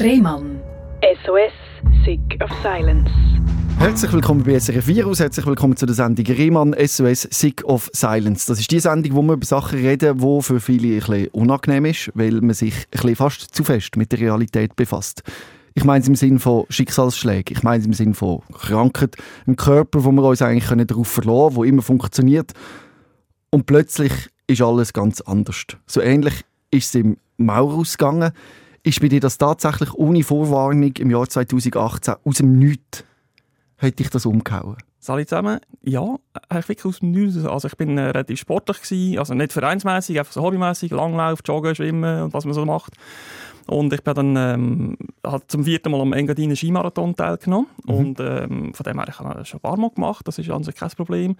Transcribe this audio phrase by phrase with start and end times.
[0.00, 0.60] Rehmann.
[1.24, 1.52] SOS,
[2.04, 3.10] Sick of Silence.
[3.80, 8.46] Herzlich willkommen bei SRF Virus, herzlich willkommen zu der Sendung Rehmann SOS Sick of Silence.
[8.46, 11.86] Das ist die Sendung, wo wir über Sachen reden, die für viele ein bisschen unangenehm
[11.86, 15.24] ist, weil man sich ein bisschen fast zu fest mit der Realität befasst.
[15.74, 19.16] Ich meine es im Sinne von Schicksalsschlägen, ich meine es im Sinne von Krankheit,
[19.48, 22.52] einem Körper, wo wir uns eigentlich darauf verlassen können, der immer funktioniert.
[23.50, 24.12] Und plötzlich
[24.46, 25.64] ist alles ganz anders.
[25.86, 28.30] So ähnlich ist es im Maurus gegangen.
[28.88, 33.04] Ist bei dir das tatsächlich ohne Vorwarnung im Jahr 2018 aus dem Nichts
[33.76, 34.78] hat dich das umgehauen?
[34.98, 35.60] Salut zusammen.
[35.82, 36.16] Ja,
[36.48, 37.44] eigentlich wirklich aus dem Nichts.
[37.44, 41.74] Also ich bin äh, relativ sportlich gewesen, also nicht vereinsmäßig, einfach so hobbymäßig, Langlauf, Joggen,
[41.74, 42.94] Schwimmen und was man so macht.
[43.66, 47.94] Und ich bin dann ähm, halt zum vierten Mal am Engadiner Skimarathon teilgenommen mhm.
[47.94, 50.26] und ähm, von dem her ich habe ich schon ein paar Mal gemacht.
[50.26, 51.36] Das ist an sich kein Problem.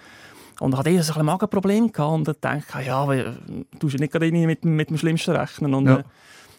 [0.60, 4.00] Und hatte eher so ein Magenproblem gehabt und dann denke ich, ja, du musst ja
[4.00, 5.72] nicht gerade mit, mit dem Schlimmsten rechnen.
[5.72, 6.00] Und, ja.
[6.00, 6.04] Äh,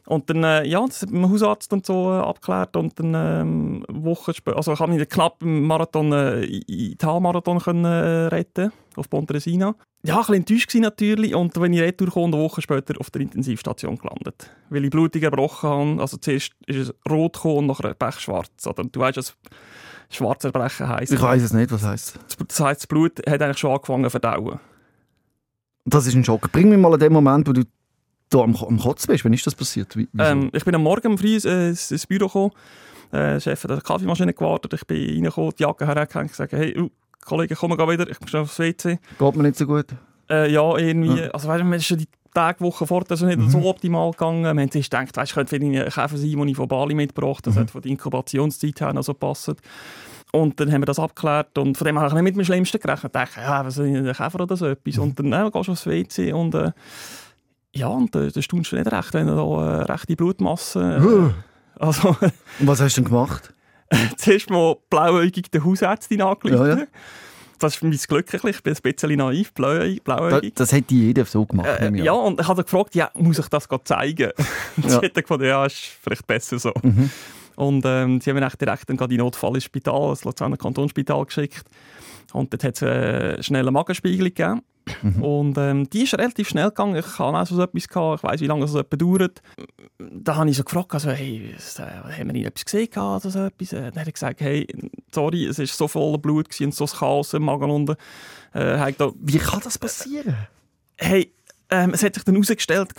[0.10, 3.86] und dann, äh, ja, das hat mein Hausarzt und so äh, abgeklärt und dann ähm,
[3.90, 8.72] Wochen später, also ich habe mich knapp im Marathon, äh, in Talmarathon können, äh, retten,
[8.96, 9.76] auf Pontresina.
[10.02, 13.22] Ja, ein bisschen enttäuscht natürlich und wenn ich retour kam, eine Woche später auf der
[13.22, 14.50] Intensivstation gelandet.
[14.70, 18.66] Weil ich Blutungen gebrochen habe, also zuerst ist es rot gekommen und nachher pechschwarz.
[18.66, 19.36] Oder du weißt, was
[20.10, 21.14] Schwarzerbrechen heisst.
[21.14, 22.20] Ich weiß es nicht, was heisst.
[22.48, 24.60] Das heisst, das Blut hat eigentlich schon angefangen zu verdauen.
[25.86, 26.52] Das ist ein Schock.
[26.52, 27.64] Bring mich mal an den Moment, wo du
[28.30, 29.26] du am, am Kotzen bist.
[29.26, 29.96] Wann ist das passiert?
[29.96, 32.52] Wie, ähm, ich bin am Morgen früh äh, ins Büro gekommen.
[33.12, 34.74] Äh, der Chef hat der Kaffeemaschine gewartet.
[34.74, 36.90] Ich bin reingekommen, die Jacke hergehängt und gesagt, hey, uh,
[37.26, 39.00] Kollege, komm mal wieder, ich muss schnell aufs WC.
[39.18, 39.88] Geht mir nicht so gut?
[40.30, 41.22] Äh, ja, irgendwie.
[41.22, 41.30] Ja.
[41.30, 43.50] Also, weißt du, schon die Tage, Wochen vor also nicht mhm.
[43.50, 44.44] so optimal gegangen.
[44.44, 47.46] Wir haben sich gedacht, weißt, könnte vielleicht Käfer sein, den ich von Bali mitgebracht habe.
[47.46, 47.60] Das mhm.
[47.62, 49.56] hat von der Inkubationszeit her noch so gepasst.
[50.32, 52.80] Und dann haben wir das abgeklärt und von dem habe ich nicht mit dem Schlimmsten
[52.80, 53.16] gerechnet.
[53.16, 55.00] Ich dachte, ja, was ist ein Käfer oder so etwas?
[55.00, 56.72] Und dann äh, gehst du aufs WC und äh,
[57.74, 61.34] ja, und da, da staunst du nicht recht, wenn du da äh, rechte Blutmasse...
[61.38, 63.54] Äh, also, und was hast du denn gemacht?
[64.18, 66.68] Zuerst mal blauäugig der Hausärztin angerufen.
[66.68, 66.86] Ja, ja.
[67.58, 68.34] Das ist mein Glück.
[68.34, 70.02] Ich bin ein bisschen naiv, blauäugig.
[70.56, 71.68] Das, das hätte jeder so gemacht.
[71.68, 74.32] Äh, ja, und ich habe gefragt, ja, muss ich das zeigen?
[74.78, 74.90] Und ja.
[74.92, 76.72] sie hat gefunden, ja, ist vielleicht besser so.
[76.82, 77.10] Mhm.
[77.58, 81.66] Und ähm, sie haben mich direkt dann in die Notfallspital, das Luzerner Kantonsspital geschickt.
[82.32, 84.62] Und dort hat es äh, eine Magenspiegelung gegeben.
[85.02, 85.24] Mhm.
[85.24, 86.96] Und ähm, die ist relativ schnell gegangen.
[86.96, 88.20] Ich hatte auch so etwas, gehabt.
[88.20, 89.42] ich weiß wie lange das etwa dauert.
[89.98, 93.20] Da habe ich so gefragt, also, hey, was, äh, haben wir nicht etwas gesehen oder
[93.30, 93.70] so etwas?
[93.70, 94.68] Dann hat er gesagt, hey,
[95.12, 97.96] sorry, es war so voller Blut und so ein Chaos im Magen unten.
[98.54, 100.36] Äh, da, wie kann das passieren?
[100.98, 101.32] Hey,
[101.70, 102.96] ähm, es hat sich dann herausgestellt,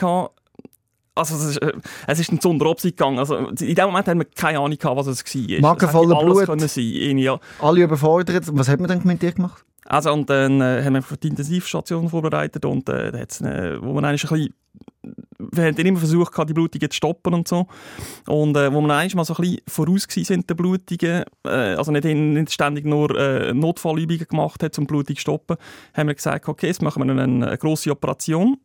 [1.15, 1.73] also es ist, äh,
[2.07, 3.19] es ist dann zu unter gegangen.
[3.19, 5.61] Also in dem Moment haben wir keine Ahnung gehabt, was es war.
[5.61, 6.47] Magen voller Blut.
[6.47, 7.39] Können sein, ja.
[7.61, 8.45] Alle überfordert.
[8.53, 9.65] Was hat man dann mit dir gemacht?
[9.87, 14.05] Also und dann äh, haben wir die Intensivstation vorbereitet und äh, hat's, äh, wo man
[14.05, 14.55] eigentlich ein bisschen
[15.53, 17.67] wir haben immer versucht, die Blutungen zu stoppen und so.
[18.27, 21.91] Und äh, wo wir eigentlich mal so ein bisschen voraus sind, die Blutungen, äh, also
[21.93, 25.57] nicht, nicht ständig nur äh, Notfallübungen gemacht hat, um Blutung zu stoppen,
[25.95, 28.59] haben wir gesagt, okay, jetzt machen wir eine, eine grosse Operation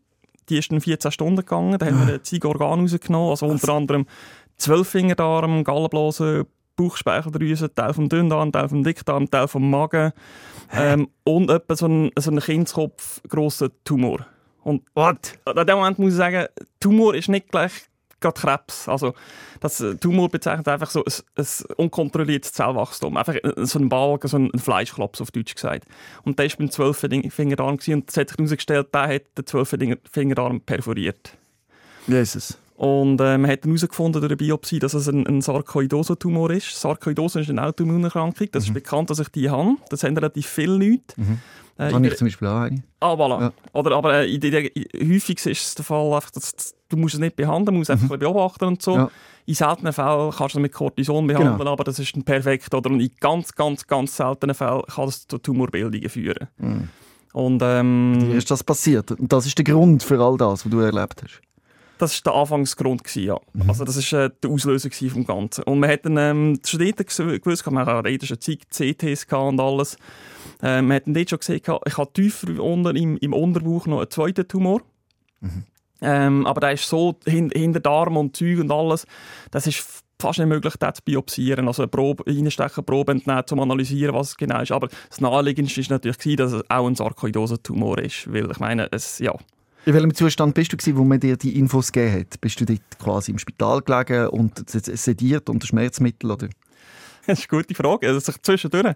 [0.49, 1.77] die ist dann 14 Stunden gegangen.
[1.77, 4.05] Da haben wir zig Organe rausgenommen, also unter anderem
[4.57, 6.45] Zwölffingerdarm, Gallenblase,
[6.75, 10.11] Bauchspeicheldrüse, Teil vom Dünndarm, Teil vom Dickdarm, Teil vom Magen
[10.73, 14.25] ähm, und etwa so ein, so ein Kindskopf grosser Tumor.
[14.63, 15.37] Und What?
[15.45, 16.47] in dem Moment muss ich sagen,
[16.79, 17.71] Tumor ist nicht gleich
[18.19, 18.87] gerade Krebs.
[18.87, 19.13] Also,
[19.59, 21.45] das äh, Tumor bezeichnet einfach so ein, ein
[21.77, 23.17] unkontrolliertes Zellwachstum.
[23.17, 25.85] Einfach äh, so ein Balken, so ein Fleischklops auf Deutsch gesagt.
[26.23, 31.37] Und der war beim Zwölffingerarm und es hat sich herausgestellt, der hat den Zwölffingerarm perforiert.
[32.07, 32.57] Jesus.
[32.75, 36.79] Und äh, man hat herausgefunden durch eine Biopsie, dass es ein, ein Sarkoidosentumor ist.
[36.79, 38.49] Sarkoidose ist eine Autoimmunerkrankung.
[38.51, 38.69] Das mhm.
[38.69, 39.77] ist bekannt, dass ich die habe.
[39.89, 41.15] Das haben relativ viele Leute.
[41.15, 41.39] Mhm.
[41.77, 42.83] Äh, habe ich zum Beispiel auch eine.
[43.01, 43.41] Ah, voilà.
[43.41, 43.51] Ja.
[43.73, 47.19] Oder, aber äh, in der, häufig ist es der Fall, einfach, dass, du musst es
[47.19, 48.19] nicht behandeln, musst einfach mhm.
[48.19, 48.95] beobachten und so.
[48.95, 49.11] Ja.
[49.45, 51.73] In seltenen Fällen kannst du es mit Cortison behandeln, genau.
[51.73, 52.73] aber das ist ein perfekt.
[52.73, 56.47] Oder und in ganz, ganz, ganz seltenen Fällen kann es zu Tumorbildungen führen.
[56.57, 56.89] Mhm.
[57.33, 59.11] Und, ähm, Wie ist das passiert?
[59.11, 61.41] Und das ist der Grund für all das, was du erlebt hast?
[61.97, 63.39] Das war der Anfangsgrund, ja.
[63.53, 63.69] Mhm.
[63.69, 65.63] Also das war äh, der Auslöser vom Ganzen.
[65.63, 69.59] Und man hat dann ähm, schon dort gewusst, man hat auch schon Zeit CTs und
[69.59, 69.97] alles.
[70.61, 74.09] Äh, man hat dort schon gesehen, ich habe tiefer unten im, im Unterbauch noch einen
[74.09, 74.81] zweiten Tumor.
[75.39, 75.63] Mhm.
[76.01, 79.07] Ähm, aber der ist so hin, hinter Darm und Zeug und alles,
[79.51, 83.47] das ist fast nicht möglich, das zu biopsieren, also eine Probe reinstechen, Probe entnehmen, um
[83.47, 84.71] zu analysieren, was es genau ist.
[84.71, 89.19] Aber das Naheliegendste war natürlich, dass es auch ein Sarkoidosentumor ist, weil ich meine, es,
[89.19, 89.33] ja,
[89.85, 92.41] in welchem Zustand bist du, wo man dir die Infos gegeben hat?
[92.41, 96.31] Bist du dort quasi im Spital gelegen und sediert unter Schmerzmittel?
[96.31, 96.49] Oder?
[97.27, 98.07] Das ist eine gute Frage.
[98.07, 98.95] Also zwischendurch.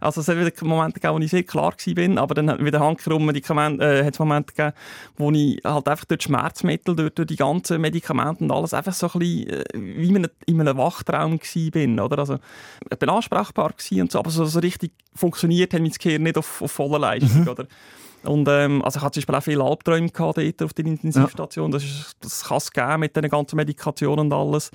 [0.00, 3.24] Also es hat wieder Momente gegeben, wo ich sehr klar war, aber dann wieder handkehrum
[3.24, 4.72] Medikamente, äh, hat es Momente gegeben,
[5.16, 9.06] wo ich halt einfach durch Schmerzmittel, durch, durch die ganzen Medikamente und alles einfach so
[9.06, 12.04] ein bisschen äh, wie in in einem Wachtraum war.
[12.04, 12.18] Oder?
[12.18, 12.38] Also,
[12.90, 16.60] ich bin ansprechbar und so, aber so, so richtig funktioniert hat mein Gehirn nicht auf,
[16.60, 17.42] auf voller Leistung.
[17.42, 17.48] Mhm.
[17.48, 17.66] Oder?
[18.28, 21.70] Und, ähm, also ich hatte zum Beispiel auch viele Albträume dort auf der Intensivstation.
[21.70, 21.78] Ja.
[21.78, 24.70] Das, ist, das kann es geben mit den ganzen Medikationen und alles.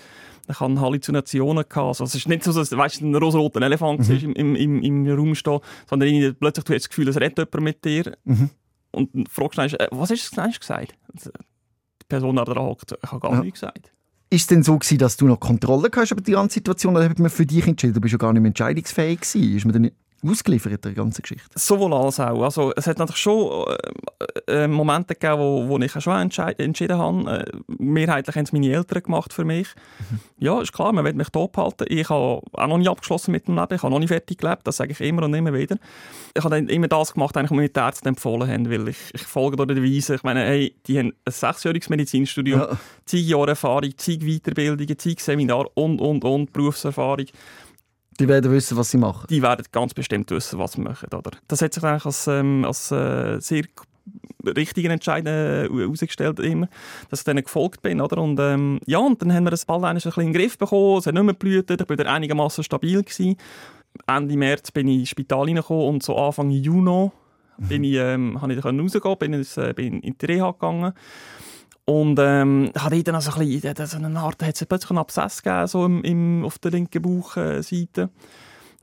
[0.49, 1.63] Ich hatte Halluzinationen.
[1.63, 1.77] Gehabt.
[1.77, 4.33] Also es ist nicht so, dass weißt, ein rosa-roter Elefant mhm.
[4.33, 7.85] im, im, im Raum steht, sondern plötzlich du hast das Gefühl, es redet jemand mit
[7.85, 8.17] dir.
[8.23, 8.49] Mhm.
[8.91, 10.95] Und fragst dann, äh, was ist das gesagt?
[11.13, 13.41] Die Person da hockt, ich habe gar ja.
[13.41, 13.91] nichts gesagt.
[14.29, 17.07] Ist es denn so gewesen, dass du noch Kontrolle hast über die ganze Situation oder
[17.07, 17.93] hat man für dich entschieden?
[17.93, 19.57] Du bist ja gar nicht mehr entscheidungsfähig gewesen.
[19.57, 19.91] Ist man denn
[20.23, 21.49] ausgeliefert, der ganze Geschichte?
[21.55, 22.43] Sowohl als auch.
[22.43, 23.65] Also, es hat natürlich schon
[24.47, 27.45] äh, äh Momente gegeben, wo, wo ich schon entschieden habe.
[27.45, 29.67] Äh, mehrheitlich haben es meine Eltern gemacht für mich.
[30.09, 30.19] Mhm.
[30.37, 31.85] Ja, ist klar, man will mich da behalten.
[31.87, 33.73] Ich habe auch noch nicht abgeschlossen mit dem Leben.
[33.73, 34.65] Ich habe noch nicht fertig gelebt.
[34.65, 35.77] Das sage ich immer und immer wieder.
[36.35, 39.23] Ich habe dann immer das gemacht, was mir die Ärzte empfohlen haben, weil ich, ich
[39.23, 40.15] folge da der Weise.
[40.15, 42.77] Ich meine, hey, die haben ein sechsjähriges Medizinstudium, ja.
[43.05, 47.27] zig Jahre Erfahrung, zig Weiterbildungen, zig Seminare und, und, und Berufserfahrung.
[48.19, 49.27] Die werden wissen, was sie machen.
[49.29, 51.09] Die werden ganz bestimmt wissen, was sie machen.
[51.13, 51.31] Oder?
[51.47, 53.63] Das hat sich eigentlich als, ähm, als äh, sehr
[54.45, 56.67] richtigen Entscheid äh, herausgestellt, immer,
[57.09, 58.01] dass ich denen gefolgt bin.
[58.01, 58.17] Oder?
[58.17, 60.97] Und, ähm, ja, und dann haben wir das bald ein bisschen in den Griff bekommen,
[60.97, 63.01] es hat nicht mehr geblutet, ich war einigermaßen stabil.
[63.01, 63.37] Gewesen.
[64.07, 67.11] Ende März bin ich ins Spital reingekommen und so Anfang Juni
[67.57, 70.93] bin ich, ähm, ich rausgehen, bin, äh, bin in die Reha gegangen.
[71.85, 75.43] Und ähm, hat dann also ein bisschen, so eine Art, hat es plötzlich einen Abszess
[75.43, 78.09] gegeben, so im, im, auf der linken Bauchseite.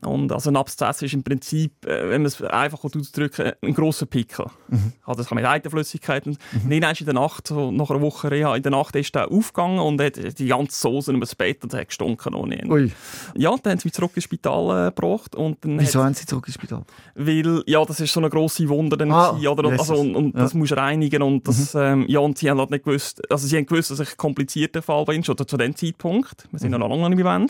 [0.03, 4.05] Und also ein Abszess ist im Prinzip, äh, wenn man es einfach ausdrücken ein grosser
[4.05, 4.47] Pickel.
[4.67, 4.93] Mhm.
[5.05, 6.37] Also das kann mit Eiterflüssigkeiten.
[6.51, 6.81] Mhm.
[6.81, 9.79] Dann in der Nacht, so nach einer Woche Reha, in der Nacht ist er aufgegangen
[9.79, 12.73] und hat die ganze Soße über das Bett und hat gestunken ohne Ende.
[12.73, 12.91] Ui.
[13.35, 15.35] Ja, dann haben sie mich zurück ins Spital äh, gebracht.
[15.35, 16.83] Und dann Wieso haben sie zurück ins Spital?
[17.15, 19.69] Weil, ja, das ist so eine grosse Wunde dann ah, gewesen, oder?
[19.71, 20.41] Also, und, und ja.
[20.41, 21.81] das musst du reinigen und das, mhm.
[21.81, 24.17] ähm, ja, und sie haben halt nicht gewusst, also sie haben gewusst, dass ich ein
[24.17, 26.47] komplizierter Fall bin, schon zu dem Zeitpunkt.
[26.51, 26.79] Wir sind mhm.
[26.79, 27.47] noch lange nicht mehr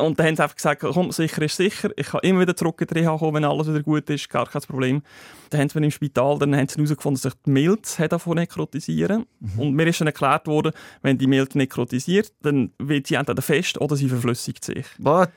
[0.00, 1.90] und dann haben sie einfach gesagt, komm, sicher ist sicher.
[1.96, 4.46] Ich kann immer wieder zurück in die Reha kommen, wenn alles wieder gut ist, gar
[4.46, 5.02] kein Problem.
[5.50, 8.36] Dann haben sie mir im Spital dann haben sie herausgefunden, dass sich die Milz davon
[8.36, 9.60] nekrotisieren mhm.
[9.60, 13.80] Und mir ist dann erklärt worden, wenn die Milz nekrotisiert, dann wird sie entweder fest
[13.80, 14.86] oder sie verflüssigt sich.
[14.98, 15.28] Was?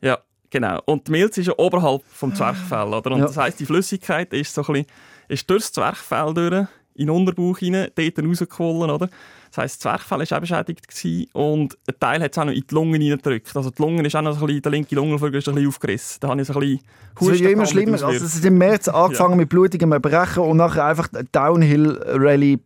[0.00, 0.18] Ja,
[0.48, 0.80] genau.
[0.86, 3.12] Und die Milz ist ja oberhalb vom Zwerchfell, oder?
[3.12, 3.26] Und ja.
[3.26, 4.86] das heisst, die Flüssigkeit ist so ein bisschen,
[5.28, 9.08] ist durchs Zwerchfell durch, in den Unterbauch rein, dort rausgequollen, oder?
[9.50, 12.64] Das heisst, das Zwerchfell war auch beschädigt und ein Teil hat es auch noch in
[12.68, 13.56] die Lungen reingedrückt.
[13.56, 16.18] Also die Lungen ist auch noch ein bisschen, der linke Lungenflügel ist ein bisschen aufgerissen.
[16.20, 16.80] Da habe ich so ein bisschen
[17.20, 17.92] Es wird ja immer schlimmer.
[18.02, 19.36] Also es ist im März angefangen ja.
[19.38, 22.60] mit blutigem Erbrechen und nachher einfach Downhill-Rally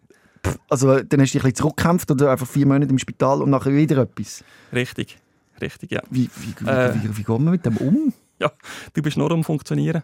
[0.68, 3.50] also dann hast du dich ein bisschen zurückgekämpft oder einfach vier Monate im Spital und
[3.50, 4.44] nachher wieder etwas.
[4.72, 5.18] Richtig,
[5.60, 6.02] richtig, ja.
[6.10, 8.12] Wie, wie, wie, äh, wie, wie geht man mit dem um?
[8.38, 8.52] Ja,
[8.92, 10.02] du bist nur am Funktionieren.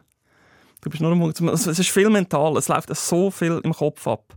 [0.81, 1.55] Du bist nur am Funktionieren.
[1.55, 4.35] Es ist viel mental, es läuft so viel im Kopf ab.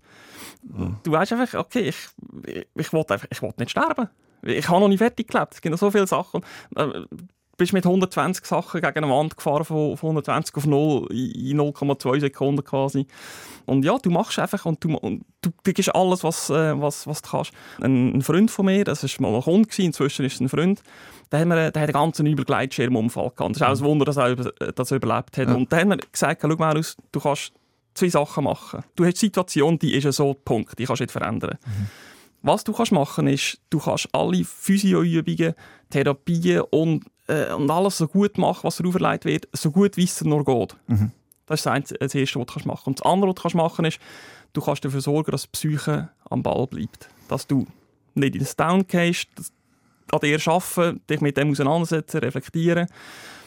[1.03, 1.97] Du weißt einfach, okay, ich,
[2.45, 4.09] ich, ich will einfach, ich will nicht sterben.
[4.43, 5.53] Ich habe noch nicht fertig gelebt.
[5.53, 6.41] Es gibt noch so viele Sachen.
[6.75, 11.59] Du bist mit 120 Sachen gegen eine Wand gefahren, von, von 120 auf 0 in
[11.59, 13.07] 0,2 Sekunden quasi.
[13.65, 17.07] Und ja, du machst einfach und du, und du, du gibst alles, was, äh, was,
[17.07, 17.51] was du kannst.
[17.79, 20.81] Ein, ein Freund von mir, das war mal ein Kunde, inzwischen ist es ein Freund,
[21.31, 23.55] der hat, mir, der hat einen ganzen Übergleitschirmunfall gehabt.
[23.55, 25.47] Das ist auch ein Wunder, dass er, dass er überlebt hat.
[25.47, 25.53] Ja.
[25.53, 27.53] Und der hat mir gesagt, schau mal aus, du kannst
[27.93, 28.83] zwei Sachen machen.
[28.95, 31.57] Du hast die Situation, die ist ja so, Punkt, die kannst du nicht verändern.
[31.65, 31.87] Mhm.
[32.41, 35.53] Was du kannst machen ist, du kannst alle Physioübungen,
[35.89, 40.03] Therapien und, äh, und alles so gut machen, was dir auferlegt wird, so gut wie
[40.03, 40.75] es nur geht.
[40.87, 41.11] Mhm.
[41.45, 42.87] Das ist das, das Erste, was du machen kannst.
[42.87, 43.99] Und das andere, was du kannst machen ist,
[44.51, 47.09] du kannst dafür sorgen, dass die Psyche am Ball bleibt.
[47.29, 47.65] Dass du
[48.15, 49.29] nicht in ins Down gehst,
[50.11, 52.87] an dir arbeiten, dich mit dem auseinandersetzen, reflektieren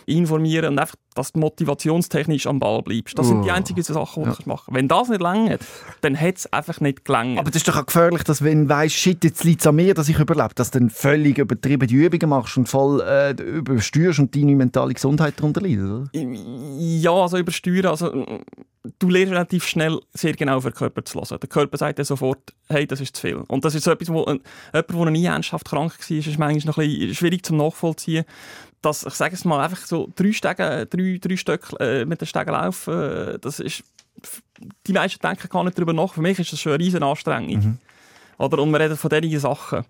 [0.07, 3.19] informieren und einfach, dass du motivationstechnisch am Ball bleibst.
[3.19, 4.37] Das sind die einzigen Sachen, die ja.
[4.37, 4.75] du machen.
[4.75, 5.59] Wenn das nicht länger,
[6.01, 7.39] dann hat es einfach nicht gelangt.
[7.39, 9.77] Aber das ist doch auch gefährlich, dass wenn du weißt, shit, jetzt liegt es an
[9.77, 13.33] mir, dass ich überlebe, dass du dann völlig übertrieben die Übungen machst und voll äh,
[13.33, 16.09] übersteuerst und deine mentale Gesundheit darunter leidet, oder?
[16.13, 18.13] Ja, also übersteuern, also
[18.99, 21.41] du lernst relativ schnell sehr genau auf den Körper zu hören.
[21.41, 23.37] Der Körper sagt dir sofort, hey, das ist zu viel.
[23.49, 24.41] Und das ist so etwas, wo ein,
[24.73, 28.25] jemand, der noch nie ernsthaft krank war, ist manchmal noch ein bisschen schwierig zum Nachvollziehen
[28.87, 32.27] dass, ich sage es mal, einfach so drei Stege, drei, drei Stück äh, mit den
[32.27, 33.83] Stegen laufen, äh, das ist,
[34.87, 36.15] die meisten denken gar nicht darüber nach.
[36.15, 37.57] Für mich ist das schon eine riesen Anstrengung.
[37.57, 37.79] Mhm.
[38.39, 38.63] Oder?
[38.63, 39.85] Und wir reden von diesen Sachen.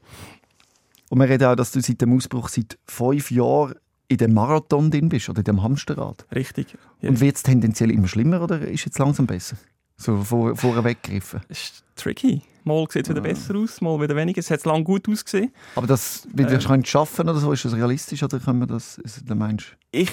[1.11, 3.75] Und wir reden auch, dass du seit dem Ausbruch seit fünf Jahren
[4.09, 6.26] in dem Marathon drin bist oder in dem Hamsterrad.
[6.35, 6.76] Richtig.
[7.03, 7.11] Ja.
[7.11, 9.57] Und wird es tendenziell immer schlimmer oder ist es jetzt langsam besser?
[9.97, 11.41] So vor, vorher weggegriffen.
[11.49, 12.43] Das ist tricky.
[12.65, 13.25] Mal sieht es wieder Ah.
[13.25, 14.41] besser aus, mal wieder weniger.
[14.41, 15.53] Es hat lange gut ausgesehen.
[15.75, 16.85] Aber das, wie du ähm.
[16.85, 20.11] schaffen oder so, ist das realistisch oder können wir das, ist, der meinst Ich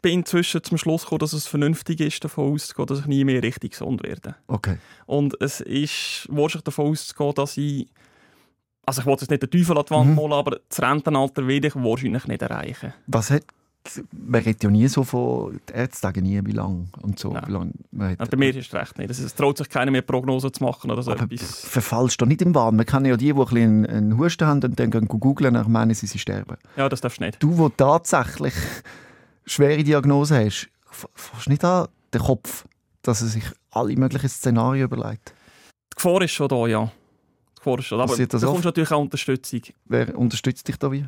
[0.00, 3.42] bin inzwischen zum Schluss gekommen, dass es vernünftig ist, davon auszugehen, dass ich nie mehr
[3.42, 4.36] richtig gesund werde.
[4.46, 4.78] Okay.
[5.06, 7.86] Und es ist wahrscheinlich davon auszugehen, dass ich.
[8.86, 10.14] Also, ich wollte jetzt nicht den Teufel an die Wand Mhm.
[10.14, 12.94] malen, aber das Rentenalter werde ich wahrscheinlich nicht erreichen.
[13.08, 13.42] Was hat,
[14.12, 15.60] man redet ja nie so von,
[15.92, 17.30] sagen nie, wie lange und so.
[17.30, 18.20] Wie lang man hat.
[18.20, 19.10] Also, bei mir ist es recht nicht.
[19.10, 21.60] Es traut sich keiner mehr Prognosen zu machen oder so Aber etwas.
[21.66, 22.76] verfallst du nicht im Wahn.
[22.76, 25.70] Man kann ja die, die ein bisschen einen Husten haben und dann gehen googeln, dann
[25.70, 26.56] meinen sie, sie sterben.
[26.76, 27.42] Ja, das darfst du nicht.
[27.42, 28.54] Du, wo tatsächlich
[29.46, 30.68] schwere Diagnose hast,
[31.14, 32.66] fährst nicht an den Kopf,
[33.02, 35.34] dass er sich alle möglichen Szenarien überlegt.
[35.92, 36.84] Die Gefahr ist schon da, ja.
[36.84, 38.04] Die Gefahr ist schon da.
[38.04, 38.44] Aber das da oft?
[38.46, 39.60] kommst du natürlich auch Unterstützung.
[39.86, 41.06] Wer unterstützt dich da wie?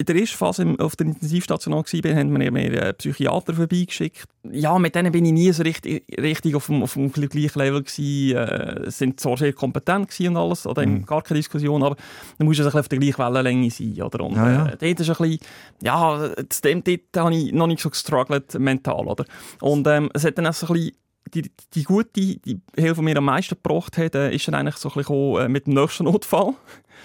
[0.00, 1.82] In der ersten Phase auf der Intensivstation war,
[2.14, 4.28] haben mir mir einen Psychiater vorbeigeschickt.
[4.48, 7.82] Ja, mit denen bin ich nie so richtig, richtig auf, dem, auf dem gleichen Level
[7.82, 8.36] gewesen.
[8.36, 11.04] Äh, sind zwar sehr kompetent und alles, oder Mhm.
[11.04, 11.96] gar keine Diskussion, aber
[12.38, 14.20] dann musst du ein bisschen auf der gleichen Wellenlänge sein, oder?
[14.24, 14.66] Und, Ja, ja.
[14.68, 15.38] Äh, dort ist ein bisschen,
[15.82, 19.24] ja, zu dem dort habe ich noch nicht so gestruggelt mental, oder?
[19.60, 20.92] Und ähm, es hat dann auch so ein bisschen
[21.30, 24.76] die, die gute die Hilfe, die mir am meisten gebracht hat, äh, ist dann eigentlich
[24.76, 26.54] so ein bisschen gekommen, äh, mit dem nächsten Notfall.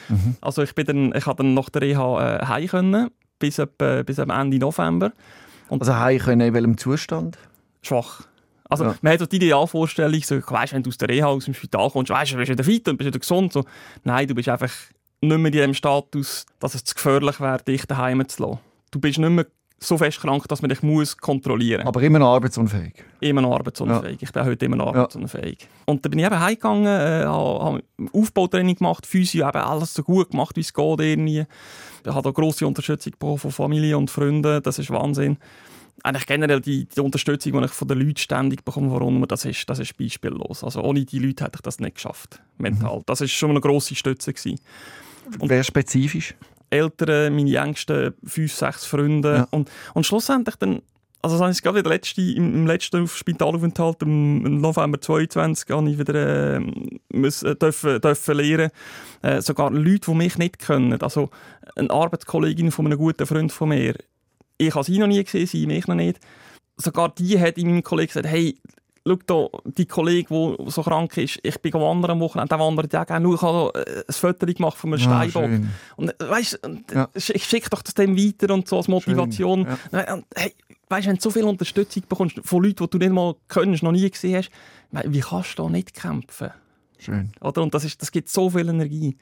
[0.09, 0.35] Mhm.
[0.41, 4.03] Also ich bin dann, ich habe dann nach der Reha äh, heim können, bis, etwa,
[4.03, 5.11] bis am Ende November.
[5.69, 7.37] Also heim können in welchem Zustand?
[7.81, 8.21] Schwach.
[8.69, 8.95] Also Ja.
[9.01, 11.89] man hat so die Idealvorstellung, so, weißt, wenn du aus der Reha, aus dem Spital
[11.91, 13.53] kommst, weißt, du bist wieder fit und bist wieder gesund.
[13.53, 13.65] So.
[14.03, 14.71] Nein, du bist einfach
[15.21, 18.59] nicht mehr in dem Status, dass es zu gefährlich wäre, dich daheim zu lassen.
[18.91, 19.45] Du bist nicht mehr
[19.83, 21.87] so fest krank, dass man dich muss kontrollieren muss.
[21.89, 22.93] Aber immer noch arbeitsunfähig.
[23.19, 24.17] Immer noch arbeitsunfähig.
[24.21, 25.01] Ich bin heute immer noch Ja.
[25.01, 25.67] arbeitsunfähig.
[25.85, 30.31] Und dann bin ich eben heimgegangen, äh, habe Aufbautraining gemacht, Physio, eben alles so gut
[30.31, 31.45] gemacht, wie es geht irgendwie.
[32.05, 35.37] Ich habe da grosse Unterstützung bekommen von Familie und Freunden, das ist Wahnsinn.
[36.03, 39.69] Eigentlich generell die, die Unterstützung, die ich von den Leuten ständig bekomme, warum das ist,
[39.69, 40.63] das ist beispiellos.
[40.63, 43.03] Also ohne die Leute hätte ich das nicht geschafft, mental.
[43.05, 44.59] Das ist schon eine grosse Stütze gewesen.
[45.39, 46.35] Und- Wer spezifisch?
[46.69, 49.35] Eltern, meine engsten fünf, sechs Freunde.
[49.35, 49.47] Ja.
[49.51, 50.81] Und, und schlussendlich dann,
[51.21, 55.89] also das habe ich gerade wieder letzte, im, im letzten Spitalaufenthalt im, November 22 habe
[55.89, 56.59] ich wieder äh,
[57.13, 58.71] müssen, dürfen, dürfen lernen.
[59.21, 61.01] Äh, sogar Leute, die mich nicht kennen.
[61.01, 61.29] Also
[61.75, 63.95] eine Arbeitskollegin von einem guten Freund von mir.
[64.57, 66.19] Ich habe sie noch nie gesehen, sie mich noch nicht.
[66.75, 68.57] Sogar die hat in meinem Kollegen gesagt, hey,
[69.07, 72.93] schau da, die Kollege, der so krank ist, ich bin wandern am Wochenende, der wandert
[72.93, 73.33] ja gerne.
[73.33, 75.67] Ich habe äh, ein Foto gemacht von einem Ah, Steinbock.
[75.97, 76.59] Und äh, weißt,
[76.93, 77.03] Ja.
[77.03, 79.65] äh, ich schicke doch das dem weiter und so als Motivation.
[79.91, 80.53] Schön, Äh, Und, hey,
[80.89, 83.91] weißt, wenn du so viel Unterstützung bekommst von Leuten, die du nicht mal kennst, noch
[83.91, 84.51] nie gesehen hast,
[85.11, 86.51] wie kannst du da nicht kämpfen?
[86.99, 87.31] Schön.
[87.41, 87.61] Oder?
[87.63, 89.17] Und das, ist, das gibt so viel Energie.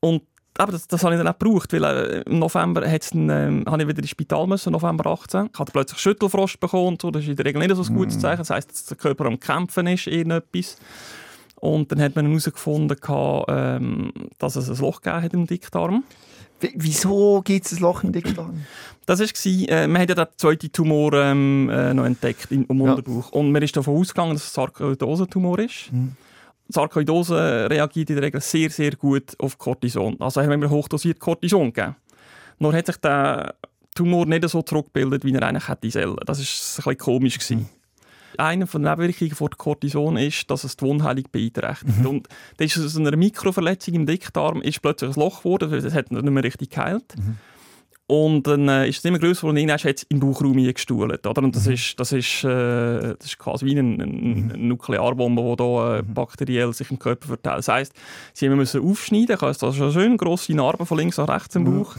[0.00, 0.22] Und
[0.58, 3.64] aber das, das habe ich dann auch gebraucht, weil äh, im November hat's dann, ähm,
[3.66, 5.50] habe ich wieder ins Spital müssen, November 18.
[5.52, 7.10] Ich hatte plötzlich Schüttelfrost bekommen und so.
[7.10, 8.38] Das ist in der Regel nicht so ein gutes Zeichen.
[8.38, 10.76] Das heisst, dass der Körper am Kämpfen ist, irgendetwas.
[11.56, 12.96] Und dann hat man herausgefunden,
[13.48, 16.04] ähm, dass es ein Loch gegeben hat im Dickdarm.
[16.60, 18.62] W wieso gibt es ein Loch im Dickdarm?
[19.06, 19.26] Das war,
[19.68, 22.92] äh, man hat ja den zweiten Tumor ähm, äh, noch entdeckt im, im Ja.
[22.94, 23.32] Unterbauch.
[23.32, 25.90] Und man ist davon ausgegangen, dass es ein Sarkoidosentumor ist.
[25.92, 26.12] Mhm.
[26.68, 30.16] Sarkoidose reagiert in der Regel sehr, sehr gut auf Cortison.
[30.20, 31.96] Also haben wir hochdosiert Cortison gegeben.
[32.58, 33.54] Nur hat sich der
[33.94, 36.16] Tumor nicht so zurückgebildet, wie er eigentlich hätte sollen.
[36.24, 37.38] Das war ein bisschen komisch.
[37.38, 37.68] Gewesen.
[38.36, 42.04] Eine von den Nebenwirkungen von Cortison ist, dass es die Wundheilung beeinträchtigt.
[42.04, 46.10] Und das ist aus einer Mikroverletzung im Dickdarm ist plötzlich ein Loch geworden, es hat
[46.10, 47.14] nicht mehr richtig geheilt.
[48.06, 51.26] Und dann äh, ist es immer größer und irgendwann hat es im Bauchraum gestuhlt.
[51.26, 51.42] Oder?
[51.42, 55.56] Und das, ist, das, ist, äh, das ist quasi wie eine, eine, eine Nuklearbombe, die
[55.56, 57.58] da, äh, bakteriell sich im Körper verteilt.
[57.58, 57.92] Das heisst,
[58.34, 61.64] sie müssen aufschneiden, ich habe da schon schön grosse Narben von links nach rechts im
[61.64, 61.96] Bauch.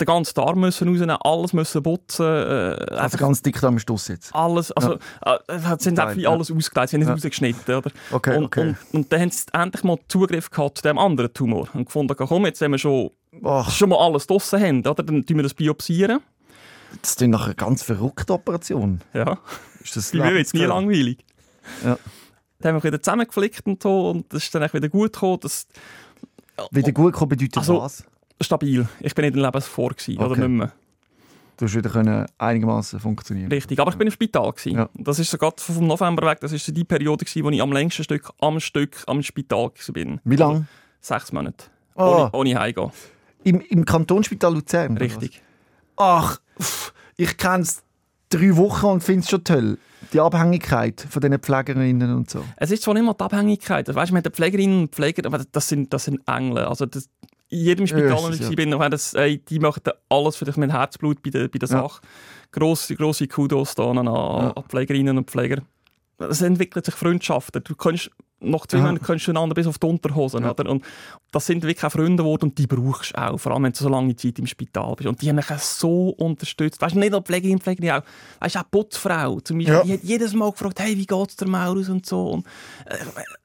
[0.00, 2.24] Den ganzen Darm müssen rausnehmen, alles müssen putzen.
[2.24, 4.32] Äh, Also ganz Dickdarm ist aus jetzt.
[4.34, 6.30] alles, also, äh, es sind einfach Ja.
[6.30, 7.14] alles ausgelegt, sie haben nicht Ja.
[7.14, 7.74] rausgeschnitten.
[7.76, 7.90] Oder?
[8.12, 8.60] Okay, und, okay.
[8.68, 12.14] Und, und dann haben sie endlich mal Zugriff gehabt zu dem anderen Tumor und gefunden,
[12.16, 13.10] komm, jetzt haben wir schon,
[13.44, 15.02] Ach, schon mal alles draussen haben, oder?
[15.02, 16.20] dann tun wir das biopsieren.
[17.02, 19.00] das ist nachher eine ganz verrückte Operation.
[19.14, 19.38] Ja.
[19.82, 21.18] Ist das Bei mir wird es nie langweilig.
[21.84, 21.98] Ja.
[22.60, 25.38] Dann haben wir wieder zusammengeflickt und so und das ist dann echt wieder gut gekommen.
[25.42, 25.66] Das,
[26.72, 28.04] Wieder gut kommen bedeutet Also- was?
[28.40, 28.88] stabil.
[29.00, 30.40] Ich bin nicht in Lebensvor gewesen, oder Okay.
[30.40, 30.72] nicht mehr.
[31.56, 33.50] Du hast wieder einigermaßen funktionieren.
[33.50, 33.80] Richtig.
[33.80, 34.76] Aber ich bin im Spital gewesen.
[34.76, 34.88] Ja.
[34.94, 36.38] Das ist sogar vom November weg.
[36.40, 39.70] Das ist so die Periode gewesen, wo ich am längsten Stück am Stück am Spital
[39.70, 40.20] gewesen bin.
[40.24, 40.66] Wie lange?
[41.00, 41.64] Sechs Monate.
[41.96, 42.92] Ah, Ohne, ohne heimgehen.
[43.44, 44.96] Im, Im Kantonsspital Luzern?
[44.98, 45.42] Richtig.
[45.96, 47.82] Ach, pff, ich kenne es
[48.30, 49.78] drei Wochen und finde es schon toll.
[50.12, 52.44] Die Abhängigkeit von diesen Pflegerinnen und so.
[52.56, 53.92] Es ist zwar nicht mal die Abhängigkeit.
[53.94, 56.58] Weißt, man hat Pflegerinnen und Pfleger, aber das sind, das sind Engel.
[56.58, 57.08] Also das,
[57.50, 58.50] in jedem Spital, wo ich ja.
[58.50, 61.82] bin, das, ey, die machen alles für dich mit Herzblut bei der, bei der Ja.
[61.82, 62.00] Sache.
[62.52, 64.52] Grosse, grosse Kudos da an, an Ja.
[64.54, 65.62] an Pflegerinnen und Pfleger.
[66.18, 67.62] es entwickelt sich Freundschaften.
[67.64, 70.44] Du kannst nach zwei Monaten kannst du einander bis auf die Unterhosen.
[70.44, 70.50] Ja.
[70.52, 70.70] Oder?
[70.70, 70.84] Und
[71.32, 73.78] das sind wirklich auch Freunde geworden und die brauchst du auch, vor allem wenn du
[73.78, 75.08] so lange Zeit im Spital bist.
[75.08, 76.80] Und die haben mich so unterstützt.
[76.80, 78.02] Weißt du, nicht nur Pflegerin, Pflegerin, auch,
[78.40, 79.82] weißt auch Putzfrau zum Beispiel, Ja.
[79.82, 82.28] die hat jedes Mal gefragt, hey, wie geht's der Maurus und so.
[82.30, 82.46] Und,
[82.86, 82.96] äh,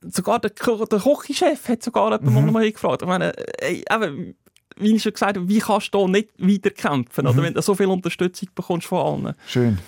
[0.10, 2.28] sogar der, der Kochchef hat sogar Mhm.
[2.28, 3.02] jemanden mal gefragt.
[3.02, 4.36] Ich meine, ey, eben,
[4.78, 7.32] wie ich schon gesagt habe, wie kannst du da nicht weiterkämpfen, Mhm.
[7.32, 9.36] oder wenn du so viel Unterstützung bekommst von allen.
[9.48, 9.80] Schön.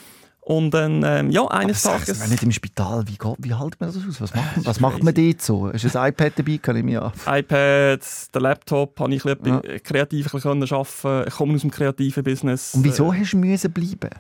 [0.48, 2.20] Und dann, ähm, ja, eines Aber Tages...
[2.20, 4.22] mir nicht im Spital, wie, wie hält man das aus?
[4.22, 5.70] Was macht, was ist macht man dort so?
[5.70, 6.60] Ist ein iPad dabei?
[6.60, 7.12] Kann ich mir an.
[7.26, 8.00] iPad,
[8.32, 9.80] der Laptop, habe ich ein bisschen Ja.
[9.80, 12.76] kreativ bisschen arbeiten Ich komme aus dem kreativen Business.
[12.76, 14.12] Und wieso Äh, hast du müssen bleiben?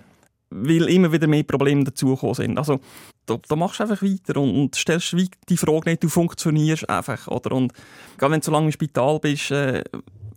[0.49, 2.57] weil immer wieder mehr Probleme dazugekommen sind.
[2.57, 2.79] Also,
[3.25, 5.11] da, da machst du einfach weiter und, und stellst
[5.49, 7.27] die Frage nicht, du funktionierst einfach.
[7.27, 7.51] Oder?
[7.51, 7.73] Und
[8.17, 9.83] gerade wenn du so lange im Spital bist, äh,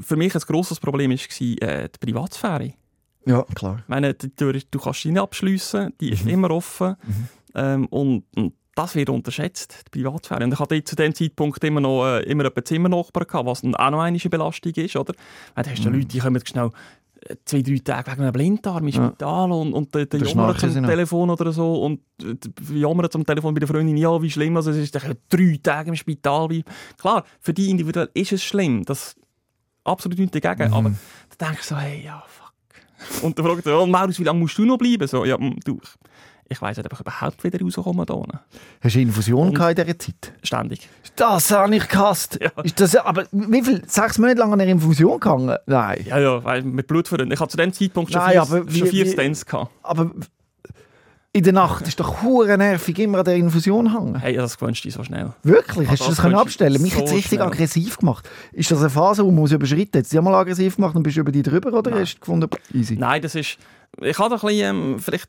[0.00, 2.72] für mich ein grosses Problem war äh, die Privatsphäre.
[3.26, 3.78] Ja, klar.
[3.82, 6.30] Ich meine, die Tür, du kannst sie nicht abschliessen, die ist Mhm.
[6.30, 6.96] immer offen.
[7.02, 7.28] Mhm.
[7.54, 10.44] Ähm, und, und das wird unterschätzt, die Privatsphäre.
[10.44, 13.74] Und ich hatte zu dem Zeitpunkt immer noch äh, immer einen Zimmernachbar gehabt, was dann
[13.74, 15.14] auch noch eine Belastung ist, oder?
[15.54, 15.94] Weil da hast du Mhm.
[15.96, 16.70] Leute, die kommen schnell
[17.26, 19.08] äh, zwei, drei Tage wegen einem Blinddarm im Ja.
[19.08, 20.86] Spital und, und der, der jammert am.
[20.86, 24.56] Telefon oder so und äh, die jammert am Telefon bei der Freundin, ja, wie schlimm
[24.56, 26.48] also es ist, dass drei Tage im Spital.
[26.96, 29.16] Klar, für die individuell ist es schlimm, das
[29.82, 30.74] absolut nichts dagegen, Mhm.
[30.74, 30.92] aber
[31.36, 32.47] da denkst du so, hey, ja, fuck.
[33.22, 35.06] Und dann fragt er, oh, Maurus, wie lange musst du noch bleiben?
[35.06, 35.80] So, ja, mm, du,
[36.50, 38.38] ich, weiss nicht, ob ich überhaupt wieder rauskomme da unten.
[38.80, 40.32] Hast du Infusion in dieser Zeit?
[40.42, 40.88] Ständig.
[41.16, 42.38] Das habe ich gehasst.
[42.40, 42.50] Ja.
[42.62, 43.82] Ist das, aber wie viel?
[43.86, 45.56] Sechs Monate lang an einer Infusion gegangen?
[45.66, 46.06] Nein.
[46.08, 47.32] Ja, ja, weil mit Blutverrinnen.
[47.32, 49.70] Ich hatte zu dem Zeitpunkt schon Nein, vier, aber wie- schon vier wie- Stents gehabt.
[49.82, 50.10] Aber
[51.32, 54.16] in der Nacht ist doch hure nervig immer an der Infusion hängen.
[54.18, 55.32] Hey, das gewöhnst du dich so schnell.
[55.42, 55.88] Wirklich?
[55.88, 56.80] Hast Ah, du das das können du abstellen?
[56.82, 57.42] Mich so hat es richtig schnell.
[57.42, 58.28] aggressiv gemacht.
[58.52, 59.98] Ist das eine Phase, die man muss überschritten?
[59.98, 62.00] Hat sie mal aggressiv gemacht und bist du über die drüber oder Nein.
[62.00, 62.96] hast du gefunden, easy?
[62.96, 63.58] Nein, das ist...
[64.00, 64.50] Ich hatte ein bisschen,
[64.92, 65.28] ähm, vielleicht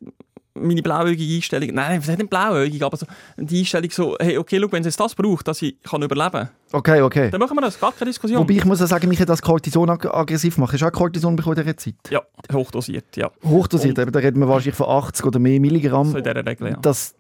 [0.54, 3.06] meine blauäugige Einstellung, nein, was nicht blauäugig, aber so
[3.38, 6.32] die Einstellung so, hey, okay, schau, wenn es jetzt das braucht, dass ich kann überleben
[6.32, 7.32] kann, Okay, okay.
[7.32, 8.40] dann machen wir das, gar keine Diskussion.
[8.40, 10.74] Wobei ich muss auch sagen, mich hat das Cortison ag aggressiv gemacht.
[10.74, 11.96] Hast du auch Cortison bekommen in dieser Zeit?
[12.12, 12.22] Ja,
[12.54, 13.32] hochdosiert, ja.
[13.44, 16.12] Hochdosiert, eben, da reden wir wahrscheinlich von 80 oder mehr Milligramm.
[16.12, 16.78] So in dieser Regel, ja.
[16.82, 17.16] Das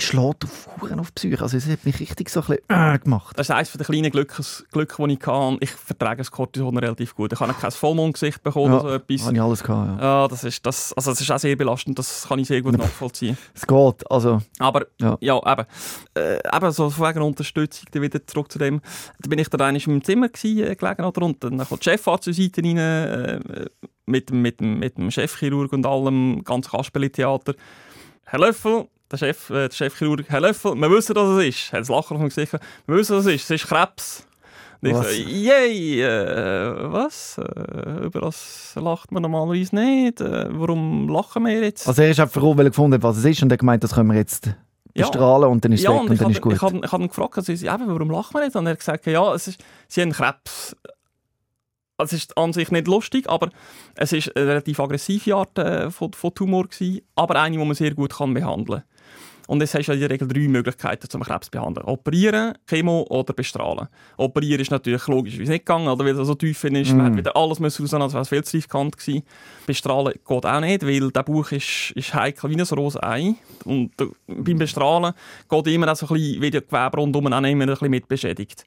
[0.00, 1.42] schlägt auf Huren auf die Psyche.
[1.42, 3.38] Also es hat mich richtig so ein bisschen äh, gemacht.
[3.38, 5.56] Das ist eines der kleinen Glückes, Glück, die ich hatte.
[5.60, 7.32] Ich vertrage das Cortison relativ gut.
[7.32, 9.26] Ich habe kein Vollmondgesicht bekommen Ja, oder so etwas.
[9.26, 10.04] Habe ich alles gehabt, ja.
[10.22, 12.76] Ja, das ist, das, also das ist auch sehr belastend, das kann ich sehr gut
[12.78, 13.36] nachvollziehen.
[13.54, 14.40] Es geht, also...
[14.58, 15.16] Aber Ja.
[15.20, 15.66] ja, eben,
[16.14, 18.80] äh, eben so von wegen Unterstützung, dann wieder zurück zu dem,
[19.20, 21.84] da bin ich dann einmal in meinem Zimmer gewesen, äh, gelegen oder, und dann kommt
[21.84, 23.40] der Chefarzt zur Seite rein, äh,
[24.06, 27.54] mit, dem- mit, dem- mit dem Chefchirurg und allem, ganz Kasperli-Theater.
[28.24, 31.68] Herr Löffel, der, Chef, äh, der Chefchirurg, Herr Löffel, wir wissen, was es ist.
[31.72, 32.52] Er hat das Lachen auf dem Gesicht.
[32.86, 33.44] Wir wissen, was es ist.
[33.50, 34.24] Es ist Krebs.
[34.80, 35.06] Und ich Was?
[35.06, 37.38] so, yay, äh, was?
[37.38, 40.20] Äh, über das lacht man normalerweise nicht.
[40.20, 41.88] Äh, warum lachen wir jetzt?
[41.88, 43.82] Also er ist einfach froh, weil er gefunden hat, was es ist und er gemeint,
[43.82, 44.50] das können wir jetzt
[44.94, 45.06] Ja.
[45.06, 46.52] und dann ist es ja, weg und und, ich dann habe ist gut.
[46.54, 48.54] ich hab, ich hab ihn gefragt, also, eben, warum lachen wir nicht?
[48.54, 50.76] Und er hat gesagt, ja, es ist, sie haben Krebs.
[51.96, 53.50] Also, Es ist an sich nicht lustig, aber
[53.96, 57.74] es ist eine relativ aggressive Art äh, von, von Tumor gewesen, aber eine, die man
[57.74, 58.97] sehr gut kann behandeln kann.
[59.48, 61.86] Und es hast ja in der Regel drei Möglichkeiten zum Krebs zu behandeln.
[61.86, 63.88] Operieren, Chemo oder bestrahlen.
[64.18, 66.92] Operieren ist natürlich logisch, wie es nicht gegangen, oder weil es so tief ist.
[66.92, 67.06] Man Mm.
[67.06, 69.22] hat wieder alles müssen raus, als wäre es viel zu riskant gewesen.
[69.66, 73.34] Bestrahlen geht auch nicht, weil der Bauch ist, ist heikel wie ein rohes Ei.
[73.64, 73.92] Und
[74.26, 75.14] beim Bestrahlen
[75.48, 78.06] geht immer auch so ein bisschen, wie die Gewebe rundum auch immer ein bisschen mit
[78.06, 78.64] beschädigt.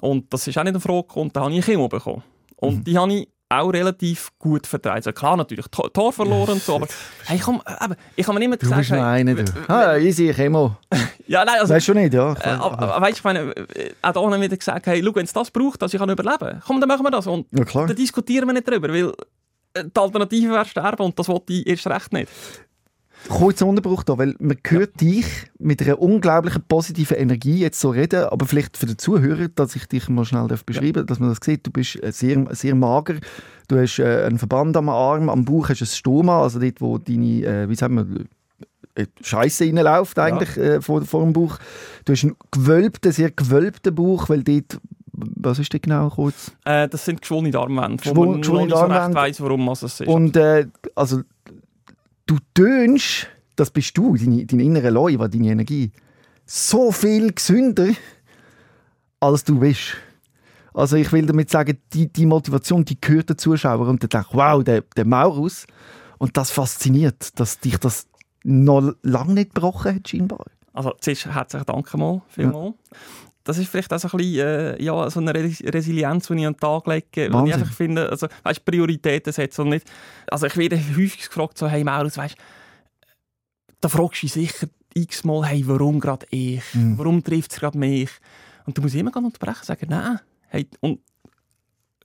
[0.00, 2.22] Und das ist auch nicht eine Frage und da habe ich Chemo bekommen.
[2.56, 2.84] Und Mhm.
[2.84, 4.96] die habe ich auch relativ gut verteilt.
[4.96, 6.86] Also klar, natürlich Tor verloren und so, aber
[7.26, 9.44] hey, komm, aber ich kann mir immer Du sagen, bist hey, einer, du.
[9.68, 10.76] Ah, easy, Chemo.
[11.26, 12.32] ja, nein, also, Weißt du nicht, ja?
[12.34, 15.50] äh, aber, weißt, ich meine, äh, auch da wieder gesagt, hey, schau, wenn es das
[15.50, 17.26] braucht, dass ich kann überleben kann, komm, dann machen wir das.
[17.26, 17.86] Und ja, klar.
[17.86, 19.12] dann diskutieren wir nicht drüber, weil
[19.74, 22.28] äh, die Alternative wäre sterben und das wollte ich erst recht nicht.
[23.28, 25.26] Kurzer Unterbruch da, weil man hört dich
[25.58, 29.86] mit einer unglaublichen positiven Energie jetzt so reden, aber vielleicht für den Zuhörer, dass ich
[29.86, 31.66] dich mal schnell beschreiben darf, dass man das sieht.
[31.66, 33.14] Du bist äh, sehr, sehr mager,
[33.68, 36.80] du hast äh, einen Verband am Arm, am Bauch hast du ein Stoma, also dort,
[36.80, 41.58] wo deine, äh, wie sagen wir, Scheiße reinläuft eigentlich äh, vor, vor dem Bauch.
[42.04, 44.78] Du hast einen gewölbten, sehr gewölbten Bauch, weil dort,
[45.14, 46.52] was ist das genau kurz?
[46.64, 49.82] Äh, das sind geschwollene Darmwände, wo Geschwoll- man geschwollene nicht so recht weiss, warum es
[49.82, 50.00] ist.
[50.02, 51.22] Und äh, also,
[52.26, 55.92] du tönst, das bist du, deine, deine innere Leute, deine Energie,
[56.46, 57.88] so viel gesünder,
[59.20, 59.96] als du bist.
[60.74, 64.30] Also ich will damit sagen, die, die Motivation, die gehört den Zuschauer und der denkt,
[64.32, 65.66] wow, der, der Maurus.
[66.18, 68.06] Und das fasziniert, dass dich das
[68.44, 70.46] noch lange nicht gebrochen hat, scheinbar.
[70.72, 72.74] Also zuerst herzlichen Dank mal, vielmal.
[73.44, 76.46] Das ist vielleicht auch so ein bisschen, äh, ja, so eine Res Resilienz, die ich
[76.46, 77.54] an den Tag lege, weil ich Wahnsinn.
[77.54, 79.90] einfach finde, also, weißt, Prioritäten setzen und nicht,
[80.30, 82.36] also ich werde häufig gefragt, so, hey Maurus, weißt,
[83.80, 86.62] da fragst du dich sicher x-mal, hey, warum gerade ich?
[86.74, 86.98] Mhm.
[86.98, 88.10] Warum trifft es gerade mich?
[88.66, 90.20] Und du musst immer gerne unterbrechen und sagen, nein.
[90.48, 91.00] Hey, und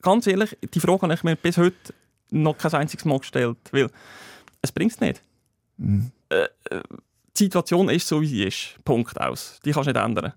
[0.01, 1.93] ganz ehrlich, die Frage habe ich mir bis heute
[2.31, 3.89] noch kein einziges Mal gestellt, weil
[4.61, 5.21] es bringt es nicht.
[5.77, 6.11] Mhm.
[7.37, 8.83] Die Situation ist so, wie sie ist.
[8.83, 9.59] Punkt aus.
[9.63, 10.33] Die kannst du nicht ändern.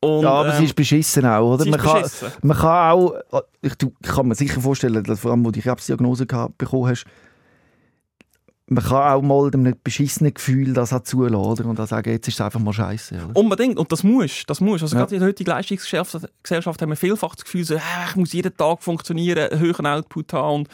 [0.00, 1.66] Und, Ja, aber ähm, sie ist beschissen auch, oder?
[1.66, 2.04] Man kann,
[2.42, 3.14] man kann auch,
[3.62, 6.88] ich, du, ich kann mir sicher vorstellen, dass vor allem, wo du die Krebsdiagnose bekommen
[6.88, 7.06] hast,
[8.68, 11.66] man kann auch mal einem beschissenen Gefühl das auch zulassen, oder?
[11.66, 13.16] Und dann sagen, jetzt ist es einfach mal scheiße.
[13.34, 13.78] Unbedingt.
[13.78, 14.42] Und das muss.
[14.48, 14.82] Das muss.
[14.82, 15.02] Also Ja.
[15.02, 18.32] gerade in der heutigen Leistungsgesellschaft Gesellschaft haben wir vielfach das Gefühl, so, «Ah, ich muss
[18.32, 20.54] jeden Tag funktionieren, einen höheren Output haben.
[20.64, 20.68] Und,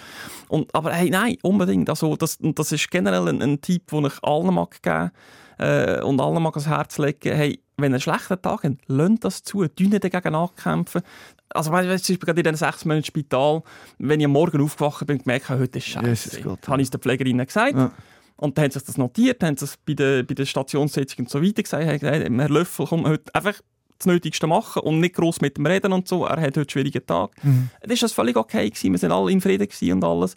[0.48, 1.90] und, aber hey, nein, unbedingt.
[1.90, 5.10] Also, das, und das ist generell ein, ein Tipp, den ich allen mag geben
[5.58, 7.36] äh, und allen mag ans Herz legen.
[7.36, 9.62] Hey, wenn ihr einen schlechten Tag habt, lasst das zu.
[9.62, 11.02] Nicht dagegen ankämpfen.
[11.50, 13.62] Also, weißt du, gerade in den sechs Monaten Spital,
[13.98, 16.40] wenn ich am Morgen aufgewacht bin und gemerkt habe, heute ist scheiße.
[16.40, 16.66] Gott.
[16.66, 17.76] habe ich es der Pflegerin gesagt.
[17.76, 17.92] Ja.
[18.36, 21.30] Und dann haben sie das notiert, haben sie es bei der, bei der Stationssitzung und
[21.30, 23.60] so weiter gesagt, haben gesagt, Herr Löffel, komm heute einfach
[23.98, 26.24] das Nötigste machen und nicht gross mit dem Reden und so.
[26.24, 27.30] Er hat heute einen schwierigen Tag.
[27.44, 27.68] Mhm.
[27.80, 28.90] Dann war das völlig okay, gewesen.
[28.92, 30.34] wir sind alle in Frieden und alles.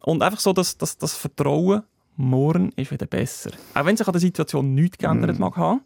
[0.00, 1.82] Und einfach so, dass, dass das Vertrauen,
[2.16, 3.50] morgen ist wieder besser.
[3.74, 5.40] Auch wenn sich an der Situation nichts geändert Mhm.
[5.40, 5.80] mag haben.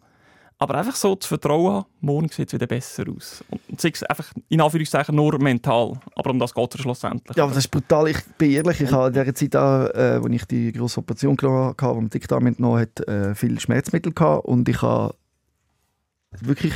[0.62, 3.42] Aber einfach so zu vertrauen haben, morgen sieht es wieder besser aus.
[3.50, 5.98] Und sei es einfach in Anführungszeichen nur mental.
[6.14, 7.36] Aber um das geht es schlussendlich.
[7.36, 8.06] Ja, aber das ist brutal.
[8.06, 11.36] Ich bin ehrlich, ich habe in der Zeit, auch, äh, als ich die grosse Operation
[11.36, 15.16] hatte, wo man Dickdarm entnommen hat, äh, viel Schmerzmittel gehabt und ich habe
[16.42, 16.74] wirklich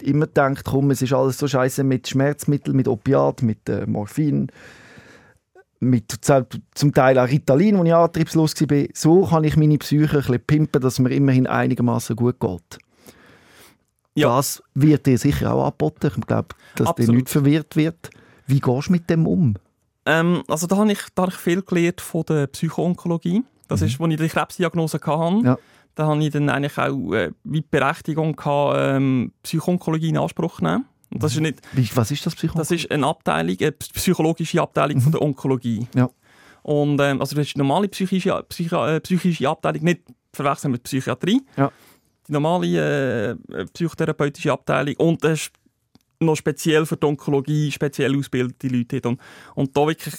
[0.00, 4.50] immer gedacht, komm, es ist alles so scheiße mit Schmerzmitteln, mit Opiat, mit äh, Morphin,
[5.80, 6.18] mit
[6.74, 8.86] zum Teil auch Ritalin, wo ich antriebslos war.
[8.94, 12.78] So kann ich meine Psyche ein bisschen pimpen, dass mir immerhin einigermaßen gut geht.
[14.18, 14.36] Ja.
[14.36, 16.12] Das wird dir sicher auch angeboten.
[16.18, 18.10] Ich glaube, dass dir nicht verwirrt wird.
[18.46, 19.54] Wie gehst du mit dem um?
[20.06, 23.42] Ähm, also da habe ich, da habe ich viel gelernt von der Psychoonkologie.
[23.68, 25.44] Das ist, als ich die Krebsdiagnose hatte.
[25.44, 25.58] Ja.
[25.94, 30.64] Da habe ich dann eigentlich auch äh, die Berechtigung gehabt, ähm, Psychoonkologie in Anspruch zu
[30.64, 30.86] nehmen.
[31.12, 32.58] Und das ist nicht, Wie, was ist das Psycho?
[32.58, 35.86] das ist eine Abteilung, eine psychologische Abteilung von der Onkologie.
[35.94, 36.08] Ja.
[36.62, 40.02] Und ähm, also das ist die normale psychische, Psychi äh, psychische Abteilung, nicht
[40.32, 41.42] verwechseln mit Psychiatrie.
[41.56, 41.72] Ja.
[42.28, 45.52] Die normale äh, psychotherapeutische Abteilung und das ist
[46.20, 49.06] noch speziell für die Onkologie speziell ausgebildete Leute hat.
[49.06, 49.20] Und,
[49.54, 50.14] und da wirklich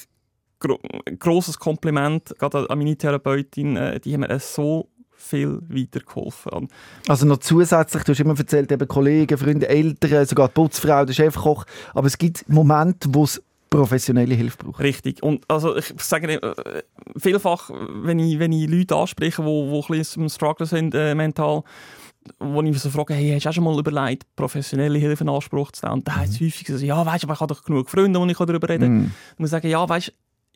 [0.60, 6.70] gro ein grosses Kompliment gerade an meine Therapeutin, äh, die haben mir so viel weitergeholfen.
[7.08, 11.14] Also noch zusätzlich, du hast immer erzählt, eben Kollegen, Freunde, Eltern, sogar die Putzfrau, der
[11.14, 11.66] Chefkoch.
[11.94, 14.80] Aber es gibt Momente, wo es professionelle Hilfe braucht.
[14.80, 15.22] Richtig.
[15.22, 16.84] Und also ich sage äh,
[17.18, 21.14] vielfach, wenn ich, wenn ich Leute anspreche, die wo ein bisschen im Struggle sind äh,
[21.14, 21.64] mental,
[22.40, 25.72] wo ich so frage, hey, hast du auch schon mal überlegt, professionelle Hilfe in Anspruch
[25.72, 26.00] zu nehmen?
[26.00, 28.38] Und da heißt es häufig ja, weißt du, ich habe doch genug Freunde, wo ich
[28.38, 28.98] darüber reden kann.
[28.98, 29.12] Mhm.
[29.34, 30.12] Ich muss sagen, ja, weißt du,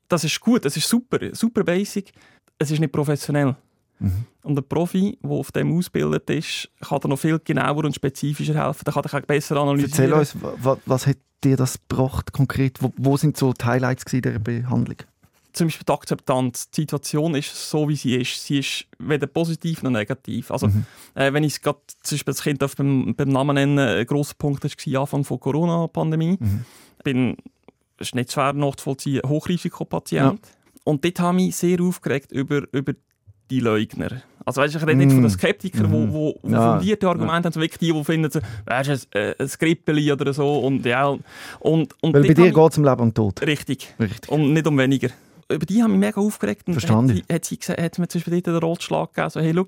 [0.07, 2.11] das ist gut, das ist super, super basic,
[2.59, 3.55] es ist nicht professionell.
[3.99, 4.25] Mhm.
[4.43, 8.53] Und ein Profi, der auf dem ausgebildet ist, kann dir noch viel genauer und spezifischer
[8.53, 8.83] helfen.
[8.85, 10.11] Der kann dich auch besser analysieren.
[10.11, 12.81] Erzähl uns, was, was hat dir das gebracht konkret?
[12.81, 14.97] Wo, wo sind so die Highlights dieser Behandlung?
[15.53, 16.69] Zum Beispiel die Akzeptanz.
[16.71, 18.43] Die Situation ist so, wie sie ist.
[18.45, 20.51] Sie ist weder positiv noch negativ.
[20.51, 20.85] Also, Mhm.
[21.15, 24.33] äh, wenn ich gerade zum Beispiel das Kind darf beim, beim Namen nennen, ein grosser
[24.37, 26.37] Punkt war Anfang der Corona-Pandemie.
[26.39, 26.65] Mhm.
[26.97, 27.37] Ich bin,
[27.97, 30.39] es ist nicht schwer nachzuvollziehen, Hochrisikopatient.
[30.83, 32.93] Und dort habe ich mich sehr aufgeregt über, über
[33.49, 34.21] die Leugner.
[34.45, 35.15] Also weißt, ich rede nicht Mm.
[35.15, 36.07] von den Skeptikern, Mhm.
[36.07, 38.99] die wo, wo Ja, fundierte Argumente haben, so wirklich die, die finden, so, weißt ein,
[39.21, 40.59] äh, ein Grippeli oder so.
[40.59, 41.21] Und, ja, und,
[41.61, 43.41] und, Weil bei dir geht es um Leben und Tod.
[43.41, 43.93] ich, Richtig.
[43.99, 44.29] Richtig.
[44.29, 45.09] Und nicht um weniger.
[45.49, 46.67] Über die haben mich mega aufgeregt.
[46.67, 47.17] Und Verstanden.
[47.17, 49.67] Hat sie, hat sie gesagt, hat mir zum Beispiel den Ratschlag gegeben, so, hey, schau,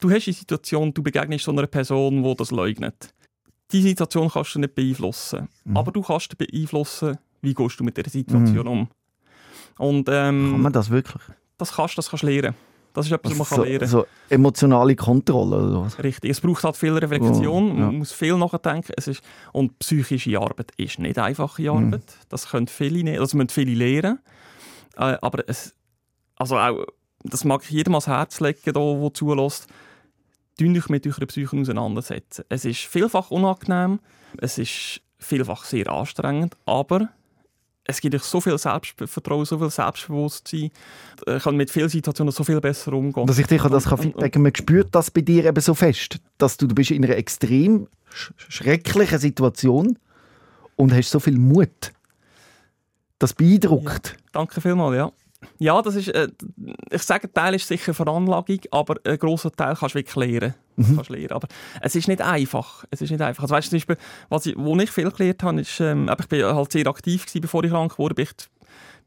[0.00, 3.14] du hast die Situation, du begegnest so einer Person, die das leugnet.
[3.72, 5.48] Die Situation kannst du nicht beeinflussen.
[5.64, 5.76] Mhm.
[5.76, 8.88] Aber du kannst beeinflussen, wie gehst du mit dieser Situation um.
[9.78, 11.22] Und ähm, Kann man das wirklich?
[11.56, 12.54] das kannst das kannst du lernen.
[12.92, 16.02] Das ist etwas, was man so, kann lernen so emotionale Kontrolle oder was?
[16.02, 16.30] Richtig.
[16.32, 17.86] Es braucht halt viel Reflexion, Oh, ja.
[17.86, 18.92] man muss viel nachdenken.
[18.96, 21.68] Es ist, und psychische Arbeit ist nicht einfache Mhm.
[21.68, 22.02] Arbeit.
[22.28, 24.18] Das können viele also müssen viele lernen.
[25.00, 25.74] Äh, aber es,
[26.36, 26.84] also auch,
[27.24, 29.66] das mag ich jedem ans Herz legen, da, der zulässt.
[30.58, 32.44] Tun euch mit eurer Psyche auseinandersetzen.
[32.50, 34.00] Es ist vielfach unangenehm,
[34.38, 37.08] es ist vielfach sehr anstrengend, aber
[37.84, 40.70] es gibt euch so viel Selbstvertrauen, so viel Selbstbewusstsein.
[41.26, 43.26] Ihr könnt mit vielen Situationen so viel besser umgehen.
[43.26, 46.58] Dass ich dich das kann feedbacken man spürt das bei dir eben so fest, dass
[46.58, 49.98] du, du bist in einer extrem sch schrecklichen Situation
[50.76, 51.92] und hast so viel Mut.
[53.20, 54.16] Das beeindruckt.
[54.32, 55.12] Danke vielmals, ja.
[55.58, 56.28] Ja, das ist, äh,
[56.90, 60.54] ich sage, ein Teil ist sicher Veranlagung, aber ein grosser Teil kannst du wirklich lernen.
[60.76, 60.96] Mhm.
[60.96, 61.32] Kannst lernen.
[61.32, 61.48] Aber
[61.82, 62.84] es ist nicht einfach.
[62.90, 63.42] Es ist nicht einfach.
[63.42, 63.96] Also, weißt du, zum Beispiel,
[64.30, 67.40] was ich, wo ich viel gelernt habe, ist, ähm, ich bin halt sehr aktiv gewesen,
[67.42, 68.14] bevor ich krank wurde.
[68.14, 68.32] bin Ich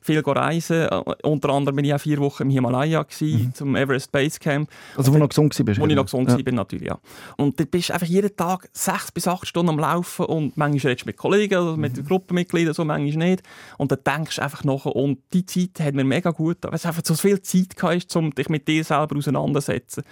[0.04, 0.88] viel reisen.
[0.88, 3.54] Äh, unter anderem bin ich auch vier Wochen im Himalaya gewesen, Mhm.
[3.56, 4.70] zum Everest Base Camp.
[4.98, 5.80] Also wo du noch gesund warst?
[5.80, 6.38] Wo ich noch gesund ja.
[6.46, 7.00] war, natürlich, ja.
[7.38, 11.06] Und du bist einfach jeden Tag sechs bis acht Stunden am Laufen und manchmal redest
[11.06, 12.06] du mit Kollegen oder mit Mhm.
[12.06, 13.44] Gruppenmitgliedern, so manchmal nicht.
[13.78, 16.86] Und dann denkst du einfach nachher, und die Zeit hat mir mega gut, weil es
[16.86, 20.04] einfach so viel Zeit hast, um dich mit dir selber auseinanderzusetzen.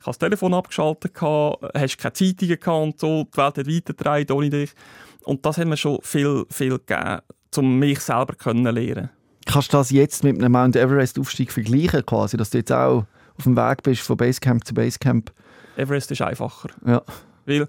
[0.00, 4.36] Ich habe das Telefon abgeschaltet, hast keine Zeitungen gehabt und so, die Welt hat weitergetragen
[4.36, 4.70] ohne dich.
[5.24, 7.18] Und das hat mir schon viel, viel gegeben,
[7.56, 9.10] um mich selber kennenzulernen.
[9.48, 13.06] Kannst du das jetzt mit einem Mount Everest-Aufstieg vergleichen, quasi, dass du jetzt auch
[13.38, 15.32] auf dem Weg bist von Basecamp zu Basecamp?
[15.76, 16.68] Everest ist einfacher.
[16.84, 17.02] Ja.
[17.46, 17.66] Weil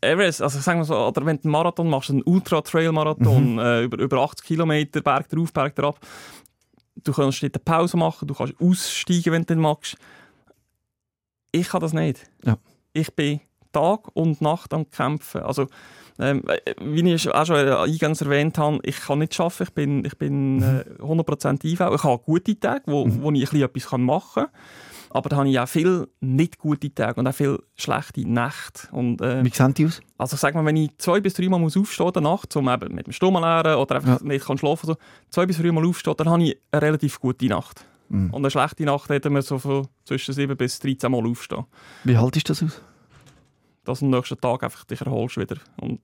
[0.00, 3.98] Everest, also sagen wir so, oder wenn du einen Marathon machst, einen Ultra-Trail-Marathon, äh, über,
[3.98, 5.96] über 80 Kilometer, Berg drauf, Berg drauf,
[6.96, 9.98] du kannst dort eine Pause machen, du kannst aussteigen, wenn du den magst.
[11.52, 12.30] Ich kann das nicht.
[12.46, 12.56] Ja.
[12.94, 13.40] Ich bin
[13.72, 15.42] Tag und Nacht am Kämpfen.
[15.42, 15.66] Also,
[16.20, 16.42] ähm,
[16.80, 20.62] wie ich auch schon eingangs erwähnt habe, ich kann nicht arbeiten, ich bin, ich bin
[20.62, 21.80] äh, 100% IV.
[21.94, 24.52] Ich habe gute Tage, wo, wo ich ein bisschen etwas machen kann.
[25.12, 28.88] Aber da habe ich auch viele nicht gute Tage und auch viele schlechte Nächte.
[28.92, 30.00] Und, äh, Wie sehen die aus?
[30.18, 33.06] also sag mal, wenn ich zwei bis dreimal muss aufstehen der Nacht, um eben mit
[33.08, 34.26] dem Stummen lernen oder einfach Ja.
[34.26, 34.96] nicht kann schlafen so,
[35.30, 37.84] zwei bis dreimal aufstehen, dann habe ich eine relativ gute Nacht.
[38.08, 38.30] Mhm.
[38.30, 41.64] Und eine schlechte Nacht hätten wir so von zwischen 7 bis 13 Mal aufstehen.
[42.04, 42.80] Wie haltest du das aus?
[43.84, 45.56] Dass du am nächsten Tag einfach dich erholst wieder.
[45.80, 46.00] Und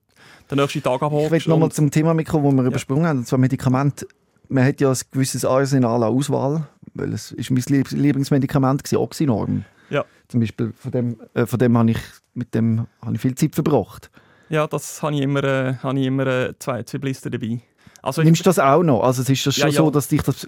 [0.49, 1.31] den nächsten Tag Ich abholst.
[1.31, 4.07] will nochmal und- zum Thema mitkommen, das wir übersprungen haben, und zwar Medikamente.
[4.49, 8.97] Man hat ja ein gewisses Arsenal an Auswahl, weil es ist mein Lieb- Lieblingsmedikament gewesen,
[8.97, 9.65] Oxynorm.
[9.89, 10.05] Ja.
[10.29, 11.99] Zum Beispiel, von dem, äh, von dem habe ich,
[12.33, 14.09] mit dem habe ich viel Zeit verbracht.
[14.49, 17.59] Ja, das habe ich immer, äh, habe ich immer äh, zwei, zwei Blister dabei.
[18.01, 19.03] Also Nimmst du das auch noch?
[19.03, 19.77] Also es ist das Ja, schon ja.
[19.77, 20.47] so, dass dich das...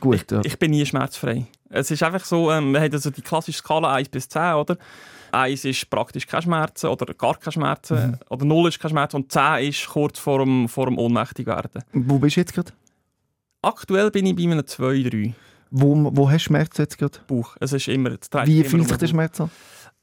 [0.00, 0.40] Gut, ja.
[0.44, 1.46] Ich bin nie schmerzfrei.
[1.70, 4.76] Es ist einfach so, ähm, man hat also die klassische Skala 1 bis 10, oder?
[5.32, 8.10] 1 ist praktisch keine Schmerzen oder gar keine Schmerzen.
[8.10, 8.18] Mhm.
[8.30, 11.82] Oder 0 ist keine Schmerzen und 10 ist kurz vor dem, vor dem ohnmächtig werden.
[11.92, 12.72] Wo bist du jetzt gerade?
[13.62, 15.34] Aktuell bin ich bei einem 2, 3
[15.70, 17.18] Wo, wo hast du Schmerzen jetzt gerade?
[17.26, 17.56] Bauch.
[17.60, 18.10] Es ist immer,
[18.44, 19.50] Wie fühlt sich der Schmerz an?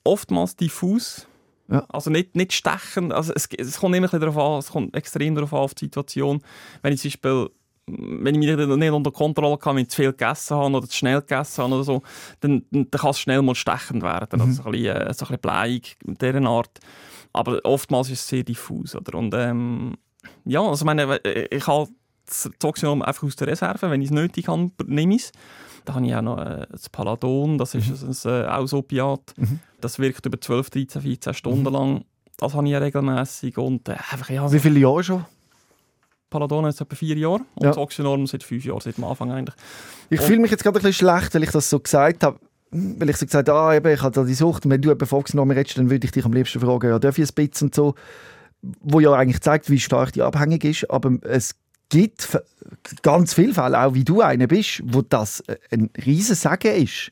[0.04, 1.28] Oftmals diffus.
[1.68, 1.86] Ja.
[1.90, 3.12] Also nicht, nicht stechen.
[3.12, 6.42] Also es, es kommt immer darauf an, es kommt extrem darauf an, auf die Situation.
[6.82, 7.50] Wenn ich zum Beispiel
[7.88, 10.96] wenn ich mich nicht unter Kontrolle habe, wenn ich zu viel gegessen habe oder zu
[10.96, 12.02] schnell gegessen habe oder so,
[12.40, 14.42] dann, dann kann es schnell mal stechend werden.
[14.42, 16.80] Also so ein bisschen, äh, so ein bisschen bleiig in dieser Art.
[17.34, 18.96] Aber oftmals ist es sehr diffus.
[18.96, 19.18] Oder?
[19.18, 19.96] Und, ähm,
[20.46, 21.90] ja, also ich meine, äh, ich habe
[22.26, 23.90] das Oxynom einfach aus der Reserve.
[23.90, 25.32] Wenn ich es nötig habe, nehme ich es.
[25.86, 28.78] Da habe ich auch noch äh, das Paladon, das ist ein, ein, äh, auch ein
[28.78, 29.34] Opiat.
[29.38, 29.60] Mhm.
[29.80, 32.06] Das wirkt über 12, 13, 14 Stunden lang.
[32.38, 33.58] Das habe ich ja regelmässig.
[33.60, 35.26] Und äh, einfach, ja, Wie viele Jahre schon?
[36.36, 37.70] Paladon jetzt etwa vier Jahre und Ja.
[37.70, 39.56] das Oxynorm seit fünf Jahren, seit dem Anfang eigentlich.
[40.10, 42.40] Ich fühle mich jetzt gerade ein bisschen schlecht, weil ich das so gesagt habe.
[42.72, 44.66] Weil ich so gesagt habe, ah, eben, ich habe da die Sucht.
[44.66, 47.18] Und wenn du eben Oxynorm redest, dann würde ich dich am liebsten fragen, ja, darf
[47.18, 47.96] ich ein bisschen und so.
[48.82, 50.90] Wo ja eigentlich zeigt, wie stark die abhängig ist.
[50.92, 51.56] Aber es
[51.90, 52.28] gibt
[53.02, 57.12] ganz viele Fälle, auch wie du einer bist, wo das ein riesen Sagen ist.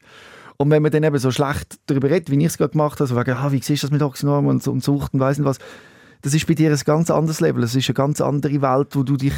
[0.58, 3.08] Und wenn man dann eben so schlecht darüber redet, wie ich es gerade gemacht habe,
[3.08, 5.48] so wegen, ah, wie siehst du das mit Oxynorm und, und Sucht und weiss nicht
[5.48, 5.60] was,
[6.24, 7.64] das ist bei dir ein ganz anderes Level.
[7.64, 9.34] Es ist eine ganz andere Welt, wo du dich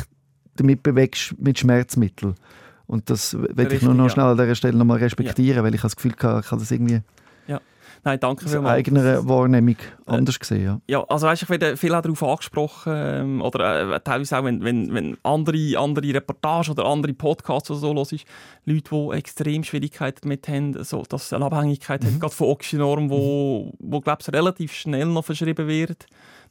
[0.56, 2.36] damit bewegst mit Schmerzmitteln.
[2.88, 4.10] Und das will ich nur noch ja.
[4.12, 6.72] schnell an dieser Stelle nochmal respektieren, weil ich habe das Gefühl hatte, ich habe das
[6.72, 7.02] irgendwie
[8.06, 10.64] Nein, danke aus eigener Wahrnehmung anders gesehen.
[10.64, 10.82] Ja.
[10.88, 14.64] Ja, also weißt, ich werde viel auch darauf angesprochen ähm, oder äh, teilweise auch, wenn,
[14.64, 18.26] wenn, wenn andere, andere Reportagen oder andere Podcasts oder so los ist,
[18.66, 22.08] Leute, die extrem Schwierigkeiten damit haben, so, dass eine Abhängigkeit Mhm.
[22.08, 26.06] hat, gerade von Oxynorm, wo, wo glaube ich, relativ schnell noch verschrieben wird,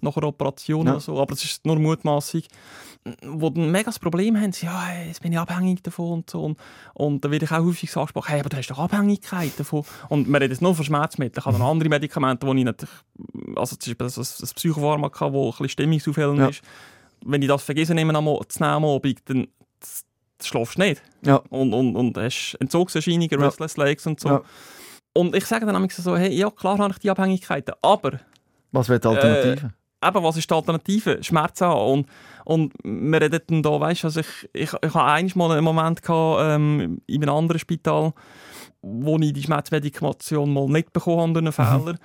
[0.04, 0.92] nach einer Operation Ja.
[0.92, 2.46] oder so, aber es ist nur mutmaßig,
[3.26, 6.44] wo dann mega das Problem haben, ja, hey, jetzt bin ich abhängig davon und so.
[6.44, 6.58] Und,
[6.94, 9.84] und dann werde ich auch häufig angesprochen, hey, aber du hast doch Abhängigkeit davon.
[10.08, 11.38] Und wir reden jetzt nur von Schmerzmitteln.
[11.40, 12.86] Ich habe noch andere Medikamente, die ich nicht,
[13.56, 16.48] also zum Beispiel das, das Psychopharmaka, das ein bisschen stimmungsaufhellend Ja.
[16.48, 16.62] ist.
[17.26, 19.48] Wenn ich das vergesse nehme, am- zu nehmen am Abend, dann
[19.80, 20.04] das-
[20.38, 21.02] das schlafst du nicht.
[21.24, 21.36] Ja.
[21.50, 23.38] Und, und, und hast Entzugserscheinungen, Ja.
[23.38, 24.28] Restless Legs und so.
[24.28, 24.42] Ja.
[25.16, 28.18] Und ich sage dann manchmal so, hey, ja, klar habe ich die Abhängigkeiten, aber
[28.72, 29.72] Was wäre die Alternative?
[30.06, 31.22] Eben, was ist die Alternative?
[31.22, 31.90] Schmerzen haben.
[31.90, 32.06] Und,
[32.44, 36.40] und wir reden da, weißt du, also ich, ich, ich hatte einmal einen Moment gehabt,
[36.42, 38.12] ähm, in einem anderen Spital,
[38.82, 41.98] wo ich die Schmerzmedikation mal nicht bekommen habe durch einen Fehler.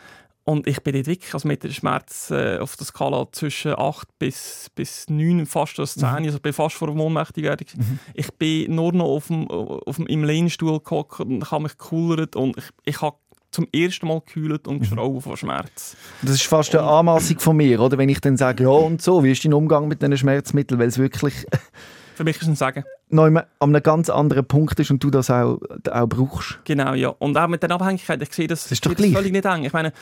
[0.50, 4.08] Und ich bin dort wirklich also mit der Schmerz äh, auf der Skala zwischen 8
[4.18, 7.68] bis, bis 9, fast das 10, also ich bin fast vor dem Ohnmächtigwerdung.
[8.16, 12.36] Ich bin nur noch auf dem, auf dem, im Lehnstuhl gehockt und habe mich gekullert
[12.36, 13.18] und ich, ich habe
[13.52, 15.96] zum ersten Mal gekühlt und geschrauen vor Schmerz.
[16.22, 17.98] Das ist fast eine Anmaßung von mir, oder?
[17.98, 20.80] Wenn ich dann sage, ja und so, wie ist dein Umgang mit diesen Schmerzmitteln?
[20.80, 21.34] Weil es wirklich
[22.16, 22.84] Für mich ist es ein Sagen.
[23.10, 25.58] noch an einem ganz anderen Punkt ist und du das auch,
[25.90, 26.60] auch brauchst.
[26.66, 27.10] Genau, ja.
[27.10, 29.14] Und auch mit der Abhängigkeit, ich sehe das, Das ist doch gleich.
[29.14, 29.64] völlig nicht eng.
[29.64, 29.94] Ich meine,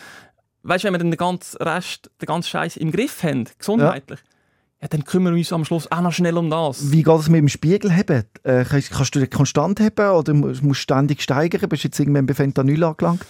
[0.63, 4.19] weißt du, wenn wir dann den ganzen Rest, den ganzen Scheiß im Griff haben, gesundheitlich,
[4.19, 4.25] ja,
[4.79, 6.91] dann kümmern wir uns am Schluss auch noch schnell um das.
[6.91, 8.23] Wie geht es mit dem Spiegel heben?
[8.43, 11.67] Äh, kannst, kannst du den konstant heben oder musst du ständig steigern?
[11.69, 13.25] Bist du jetzt irgendwann bei Fentanyl angelangt?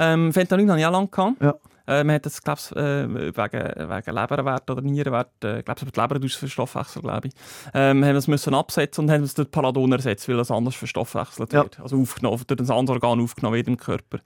[0.00, 1.08] Ähm, Fentanyl hatte ich auch lange.
[1.08, 1.42] Gehabt.
[1.42, 1.54] Ja.
[1.88, 5.90] Äh, man hat das, glaube ich, äh, wegen, wegen Leberwert oder Nierenwert, äh, glaube ich,
[5.90, 7.34] die Leber aus für Stoffwechsel, glaube ich,
[7.74, 10.74] ähm, haben wir es müssen absetzen und haben es durch Paladon ersetzt, weil das anders
[10.74, 11.62] verstoffwechselt Ja.
[11.62, 11.80] wird.
[11.80, 14.18] Also aufgenommen, durch ein anderes Organ aufgenommen wird im Körper.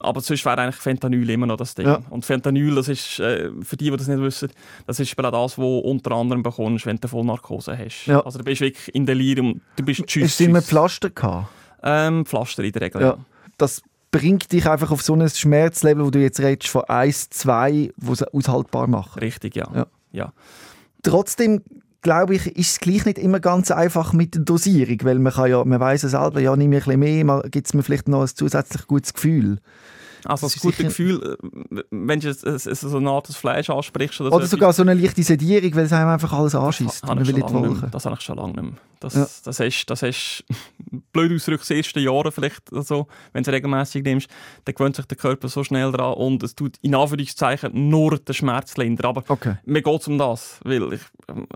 [0.00, 1.86] Aber sonst wäre eigentlich Fentanyl immer noch das Ding.
[1.86, 2.00] Ja.
[2.10, 4.50] Und Fentanyl, das ist, äh, für die, die das nicht wissen,
[4.86, 8.06] das ist auch das, was du unter anderem bekommst, wenn du Vollnarkose hast.
[8.06, 8.20] Ja.
[8.20, 10.24] Also du bist wirklich in Delirium, du bist tschüss.
[10.32, 10.60] Hast du immer.
[10.60, 11.48] Pflaster gehabt?
[11.82, 13.16] Ähm, Pflaster in der Regel, Ja.
[13.58, 17.92] Das bringt dich einfach auf so ein Schmerzlevel, wo du jetzt redest, von 1, 2,
[17.96, 19.18] wo es aushaltbar machen.
[19.18, 19.68] Richtig, ja.
[19.74, 19.86] Ja.
[20.12, 20.32] ja.
[21.02, 21.62] Trotzdem
[22.06, 25.50] glaube ich, ist es gleich nicht immer ganz einfach mit der Dosierung, weil man kann
[25.50, 28.06] ja, man weiß ja selber, ja, nehme ich ein bisschen mehr, gibt es mir vielleicht
[28.06, 29.58] noch ein zusätzlich gutes Gefühl.
[30.26, 31.36] Also Das das gute Gefühl,
[31.72, 34.50] äh, wenn du es- es- es so eine Art des Fleisch ansprichst oder, Oder so
[34.56, 37.04] sogar so eine leichte Sedierung, weil es einem einfach alles anschießt.
[37.04, 37.52] habe nicht mehr.
[37.52, 37.88] wollen.
[37.90, 38.72] Das habe ich schon lange nicht mehr.
[39.00, 39.26] Das, Ja.
[39.44, 40.44] das hast, das hast
[41.12, 44.28] blöd ausgedrückt, das erste Jahre vielleicht oder so, wenn du es regelmäßig nimmst,
[44.64, 48.34] dann gewöhnt sich der Körper so schnell dran und es tut in Anführungszeichen nur den
[48.34, 49.06] Schmerz lindern.
[49.10, 49.56] Aber Okay.
[49.66, 51.00] mir geht es um das, weil ich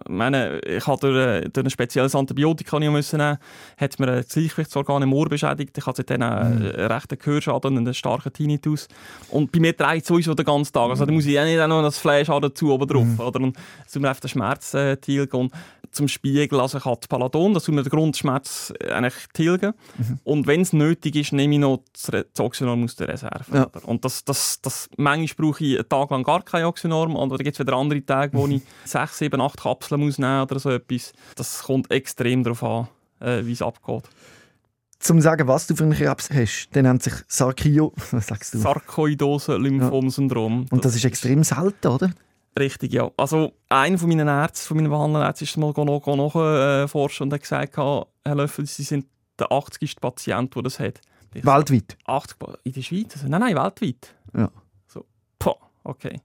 [0.09, 3.39] meine, ich habe durch, äh, durch ein spezielles Antibiotika das ich müssen nehmen,
[3.79, 5.77] hat mir das Gleichgewichtsorgan im Ohr beschädigt.
[5.79, 8.60] Ich hatte seitdem einen äh, rechten Gehörschaden und einen starken Tinnitus.
[9.31, 10.91] Und bei mir dreht sowieso den ganzen Tag.
[10.91, 13.19] Also da muss ich auch nicht auch noch das Fleisch dazu oben drauf.
[13.19, 13.41] Oder?
[13.41, 15.37] Und es tut mir einfach den Schmerz äh, tilgen.
[15.37, 15.53] Und
[15.93, 19.73] zum Spiegel, also ich habe das Paladon, das tut mir den Grundschmerz äh, eigentlich tilgen.
[20.25, 23.45] Und wenn es nötig ist, nehme ich noch das, Oxynorm aus der Reserve.
[23.53, 23.71] Ja.
[23.85, 27.17] Und das, das, das, manchmal brauche ich einen Tag lang gar kein Oxynorm.
[27.17, 30.59] Oder gibt es wieder andere Tage, wo ich sechs, sieben, acht Kapseln muss nehmen oder
[30.59, 31.13] so etwas.
[31.35, 32.89] Das kommt extrem darauf an,
[33.21, 34.05] äh, wie es abgeht.
[35.01, 37.93] Zum zu sagen, was du für einen Krebs hast, der nennt sich Sarkio.
[38.11, 38.59] Was sagst du?
[38.59, 40.67] Sarkoidose-Lymphom-Syndrom.
[40.71, 42.11] Und das ist extrem selten, oder?
[42.59, 43.11] Richtig, ja.
[43.17, 46.87] Also, einer von meinen Ärzten, von meinen Behanderärzten, ist mal noch, noch äh,
[47.23, 49.07] und hat gesagt, Herr Löffel, Sie sind
[49.39, 49.97] der 80.
[50.01, 51.01] Patient, der das hat.
[51.33, 51.97] Ich Weltweit.
[52.05, 53.15] 80 Pa- in der Schweiz?
[53.15, 54.15] Also, nein, nein, weltweit.
[54.37, 54.51] Ja.
[54.87, 55.07] So,
[55.39, 56.21] poh, okay.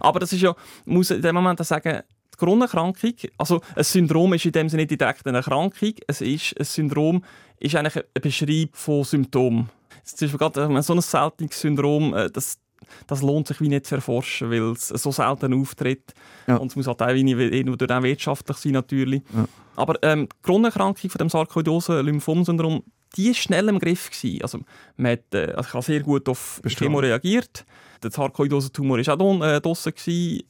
[0.00, 2.02] Aber das ist ja, muss in dem Moment sagen,
[2.34, 6.58] die Grunderkrankung, also ein Syndrom ist in dem Sinne nicht direkt eine Erkrankung, es ist,
[6.58, 7.24] ein Syndrom
[7.58, 9.70] ist eigentlich ein Beschreib von Symptomen.
[10.04, 12.58] Es ist gerade äh, so ein seltenes Syndrom, äh, das,
[13.06, 16.12] das lohnt sich wie nicht zu erforschen, weil es so selten auftritt.
[16.46, 16.56] Ja.
[16.56, 19.22] Und es muss halt auch irgendwie irgendwo durch auch wirtschaftlich sein natürlich.
[19.34, 19.46] Ja.
[19.76, 22.82] Aber ähm, die Grunderkrankung von dem Sarkoidose-Lymphom-Syndrom,
[23.16, 24.10] die war schnell im Griff.
[24.10, 24.42] Gewesen.
[24.42, 24.58] Also,
[24.96, 26.88] man hat, äh, also sehr gut auf Verstehe.
[26.88, 27.64] Chemo reagiert.
[28.02, 29.94] Der Sarkoidose-Tumor war auch äh, draussen.
[29.94, 30.42] Gewesen.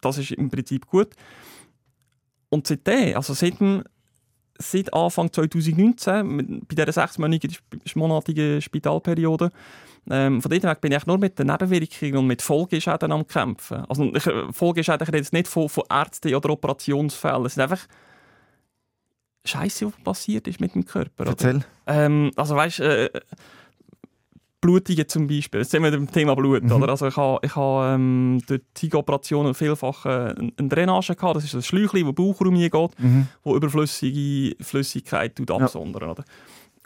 [0.00, 1.10] Das ist im Prinzip gut.
[2.48, 3.84] Und seitdem, also seit, dem,
[4.58, 7.56] seit Anfang 2019, mit- bei dieser sechsmonatigen
[7.94, 9.52] monatigen Spitalperiode,
[10.10, 13.84] ähm, von dort weg bin ich nur mit den Nebenwirkungen und mit Folgeschäden am Kämpfen.
[13.88, 17.44] Also ich, äh, Folgeschäden, ich rede jetzt nicht von, von Ärzten oder Operationsfällen.
[17.44, 17.86] Es sind einfach
[19.44, 21.26] Scheiße, was passiert ist mit dem Körper.
[21.26, 21.60] Erzähl.
[21.86, 23.10] Ähm, also weißt äh,
[24.60, 26.72] Blutungen zum Beispiel, jetzt sind wir beim Thema Blut, Mhm.
[26.72, 26.90] oder?
[26.90, 31.44] Also ich habe ich ha, ähm, durch die Operationen vielfach äh, eine Drainage gehabt, das
[31.44, 33.26] ist ein Schläuchchen, das Bauchraum hingeht, Mhm.
[33.42, 36.24] wo überflüssige Flüssigkeit tut absondern, oder?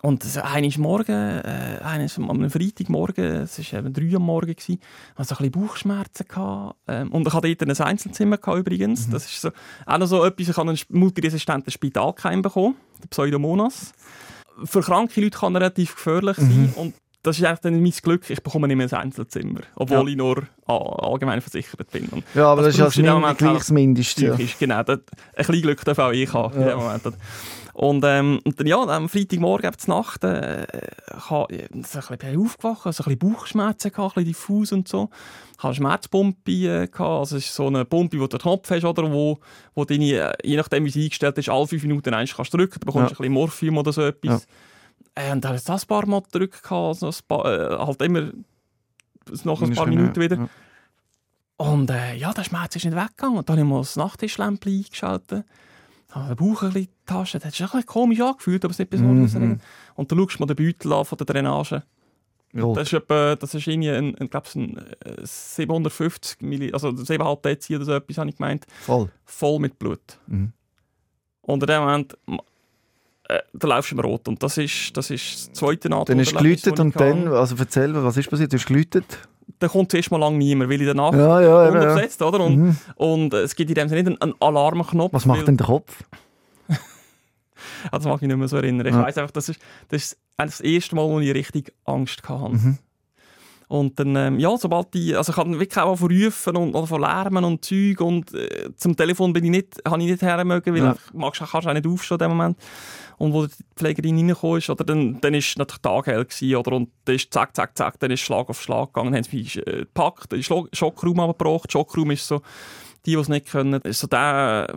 [0.02, 4.78] Und das- eines Morgen, äh, eines am Freitagmorgen, es war eben drei am Morgen, gewesen,
[5.16, 6.26] hatte ich ein bisschen Bauchschmerzen.
[6.28, 9.08] Gehabt, ähm, und ich hatte dort ein Einzelzimmer gehabt, übrigens.
[9.08, 9.48] Das ist so,
[9.86, 13.92] auch noch so etwas, ich habe einen multiresistenten Spitalkeim bekommen, der Pseudomonas.
[14.64, 16.72] Für kranke Leute kann er relativ gefährlich sein.
[16.76, 20.10] Und das ist eigentlich dann mein Glück, ich bekomme nicht mehr ein Einzelzimmer, obwohl Ja.
[20.10, 22.06] ich nur allgemein versichert bin.
[22.06, 24.26] Und Ja, aber das, Das ist ja in Mind- gleich das Mindeste.
[24.26, 24.36] Ja.
[24.58, 24.82] genau.
[24.84, 25.04] Das, ein
[25.36, 26.68] bisschen Glück darf auch ich haben in Ja.
[26.68, 27.02] dem Moment.
[27.74, 30.62] Und, ähm, und dann, ja, am Freitagmorgen, eben Nacht, äh,
[31.18, 31.84] ich habe ich bin
[32.30, 35.10] ein aufgewacht, also ein bisschen Bauchschmerzen, gehabt, ein bisschen diffus und so.
[35.52, 38.42] Ich hatte eine Schmerzpumpe, äh, gehabt, also es ist so eine Pumpe, wo du den
[38.42, 39.40] Knopf hast, oder, wo,
[39.74, 42.78] wo deine, äh, je nachdem wie sie eingestellt ist, alle fünf Minuten eins kannst drücken,
[42.78, 43.18] dann bekommst du Ja.
[43.18, 44.46] ein bisschen Morphium oder so etwas.
[45.14, 48.30] Äh, und dann habe ich das ein paar Mal gedrückt, also paar, äh, halt immer
[49.44, 50.36] nach ein paar Minuten wieder.
[50.36, 50.48] Ja.
[51.56, 53.38] Und äh, ja, der Schmerz ist nicht weggegangen.
[53.38, 55.44] Und dann habe ich mal das Nachttischlämpchen eingeschaltet.
[56.10, 57.42] Habe den Bauch ein bisschen getastet.
[57.42, 59.34] Das hat sich ein komisch angefühlt, aber es ist nicht besonders.
[59.34, 59.60] Mhm.
[59.94, 61.82] Und dann schaust du mal den Beutel an von der Drainage.
[62.52, 67.42] Das ist, etwa, das ist irgendwie ein, ein, glaub, ein äh, 750 Milli, also 7,5
[67.42, 69.10] Dezi oder so etwas, habe ich gemeint, Voll.
[69.24, 70.20] voll mit Blut.
[70.28, 70.52] Mhm.
[71.42, 72.16] Und in dem Moment,
[73.28, 74.28] äh, da laufst du im Rot.
[74.28, 76.12] Und das ist das, ist das zweite NATO.
[76.12, 78.52] Dann du geläutet und dann, also erzähl, was ist passiert?
[78.52, 79.04] Du hast geläutet?
[79.58, 82.26] Dann kommt zuerst mal lange niemand, weil ich danach Ja, ja, eben, ja.
[82.26, 82.40] oder?
[82.44, 82.76] Und, Mhm.
[82.96, 85.12] und äh, es gibt in dem Sinne nicht einen, Alarmknopf.
[85.12, 86.02] Was macht denn der Kopf?
[87.90, 88.86] Ah, das mag ich nicht mehr so erinnern.
[88.86, 89.02] Ich Ja.
[89.02, 92.54] weiss einfach, das ist, das ist das erste Mal, wo ich richtig Angst hatte.
[92.54, 92.78] Mhm.
[93.68, 96.86] Und dann, ähm, ja, sobald die, also ich habe wirklich auch von rufen und oder
[96.86, 100.74] von Lärmen und Zeug und äh, zum Telefon bin ich nicht, habe ich nicht hermögen,
[100.74, 100.86] weil Ja.
[100.92, 100.96] ja.
[101.14, 102.58] magst, kannst du auch nicht aufstehen in dem Moment.
[103.24, 106.90] Und wo die Pflegerin reingekommen ist, oder dann, dann ist natürlich taghell gewesen, oder, und
[107.06, 109.56] dann ist zack, zack, zack, dann ist Schlag auf Schlag gegangen, dann haben sie mich
[109.66, 112.42] äh, gepackt, den Schlo- Schockraum abgebracht, Schockraum ist so,
[113.06, 114.74] die, die es nicht können, ist so der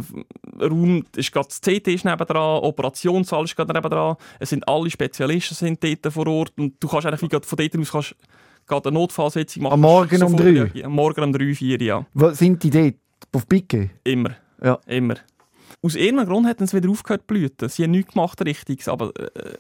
[0.62, 5.56] Raum, ist gerade das CT ist nebendran, Operationssaal ist gerade nebendran, es sind alle Spezialisten
[5.56, 8.16] sind dort vor Ort und du kannst eigentlich von dort aus kannst,
[8.66, 9.74] gerade eine Notfallsitzung machen.
[9.74, 10.72] Am Morgen um drei?
[10.84, 12.06] Am Morgen um drei, vier, ja.
[12.14, 12.96] Wo sind die dort?
[13.34, 13.90] Auf Picke?
[14.04, 14.32] Immer.
[14.64, 14.80] Ja.
[14.88, 15.16] Immer.
[15.82, 17.70] Aus irgendeinem Grund hat es wieder aufgehört zu blüten.
[17.70, 19.56] Sie haben nichts gemacht Richtiges, aber äh,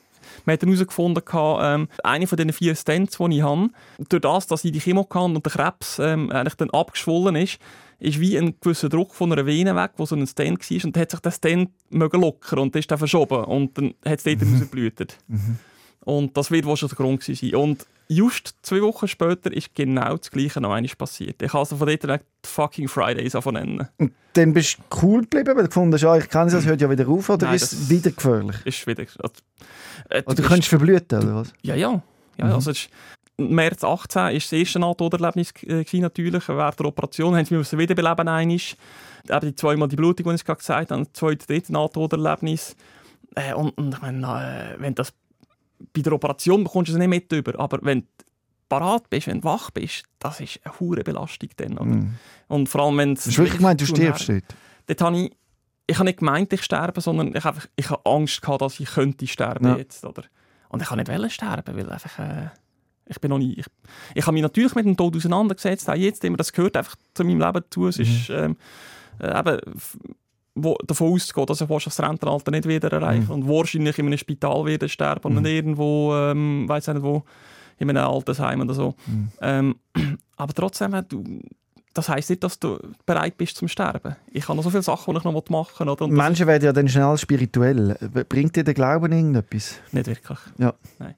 [0.45, 3.69] man hat dann herausgefunden, ähm, eine von diesen vier Stents, die ich habe,
[4.09, 7.59] durch das, dass ich die Chemo kann und der Krebs ähm, eigentlich dann abgeschwollen ist,
[7.99, 10.95] ist wie ein gewisser Druck von einer Vene weg, wo so ein Stent war und
[10.95, 14.41] dann hat sich der Stent locker und ist dann verschoben und dann hat es dort
[14.41, 14.53] Mhm.
[14.53, 15.17] rausgeblutet.
[16.01, 17.55] Und das wird wohl schon der Grund sein.
[17.55, 21.41] Und just zwei Wochen später ist genau das Gleiche noch einmal passiert.
[21.41, 23.87] Ich habe also von dort weg die fucking Fridays nennen.
[23.97, 26.65] Und dann bist du cool geblieben, weil du gefunden hast, ja, ich kenne es, es
[26.65, 28.55] hört ja wieder auf, oder Nein, ist es das- wieder gefährlich?
[28.65, 29.01] Ist wieder...
[29.03, 29.33] Also,
[30.09, 31.53] äh, Oder du könntest verblüten, oder was?
[31.61, 32.01] Ja, ja.
[32.37, 32.51] ja Mhm.
[32.53, 32.89] also ist,
[33.39, 36.47] März 18 war das erste Nahtoderlebnis äh, natürlich.
[36.47, 38.57] Während der Operation haben sie müssen wiederbeleben einmal.
[39.29, 42.75] Eben die zweimal die Blutung, die ich gerade gesagt habe, das zweite, dritte Nahtoderlebnis.
[43.35, 45.13] Äh, und, und ich meine, äh, wenn das
[45.93, 48.07] bei der Operation bekommst du es nicht mit über, aber wenn du
[48.69, 51.73] parat bist, wenn du wach bist, das ist eine hure Belastung dann.
[51.73, 52.13] Mhm.
[52.47, 54.43] Und vor allem, wenn Du hast wirklich gemeint, du stirbst dort?
[54.87, 55.31] dort habe ich,
[55.87, 58.89] ich habe nicht gemeint, ich sterbe, sondern ich habe, ich habe Angst gehabt, dass ich
[58.89, 59.77] könnte sterben Ja.
[59.77, 60.23] jetzt, oder?
[60.69, 62.49] Und ich habe nicht sterben, weil einfach, äh,
[63.05, 63.65] ich bin noch nie, ich,
[64.15, 67.23] ich habe mich natürlich mit dem Tod auseinandergesetzt, auch jetzt immer, das gehört einfach zu
[67.23, 67.87] meinem Leben dazu.
[67.87, 68.57] Es ist, ähm,
[69.19, 69.59] äh, eben,
[70.63, 74.65] wo, davon auszugehen, dass ich das Rentenalter nicht wieder erreiche und wahrscheinlich in einem Spital
[74.65, 77.23] werde sterben und nicht irgendwo, ähm, weiß nicht wo,
[77.77, 78.95] in einem Altersheim oder so.
[79.41, 79.75] Ähm,
[80.37, 81.23] aber trotzdem, äh, du,
[81.93, 84.15] das heisst nicht, dass du bereit bist zum Sterben.
[84.31, 85.93] Ich habe noch so viele Sachen, die ich noch machen will.
[85.99, 87.97] Und Menschen werden ja dann schnell spirituell.
[88.29, 89.79] Bringt dir der Glauben irgendetwas?
[89.91, 90.39] nicht wirklich.
[90.57, 90.73] Ja.
[90.99, 91.15] Nein.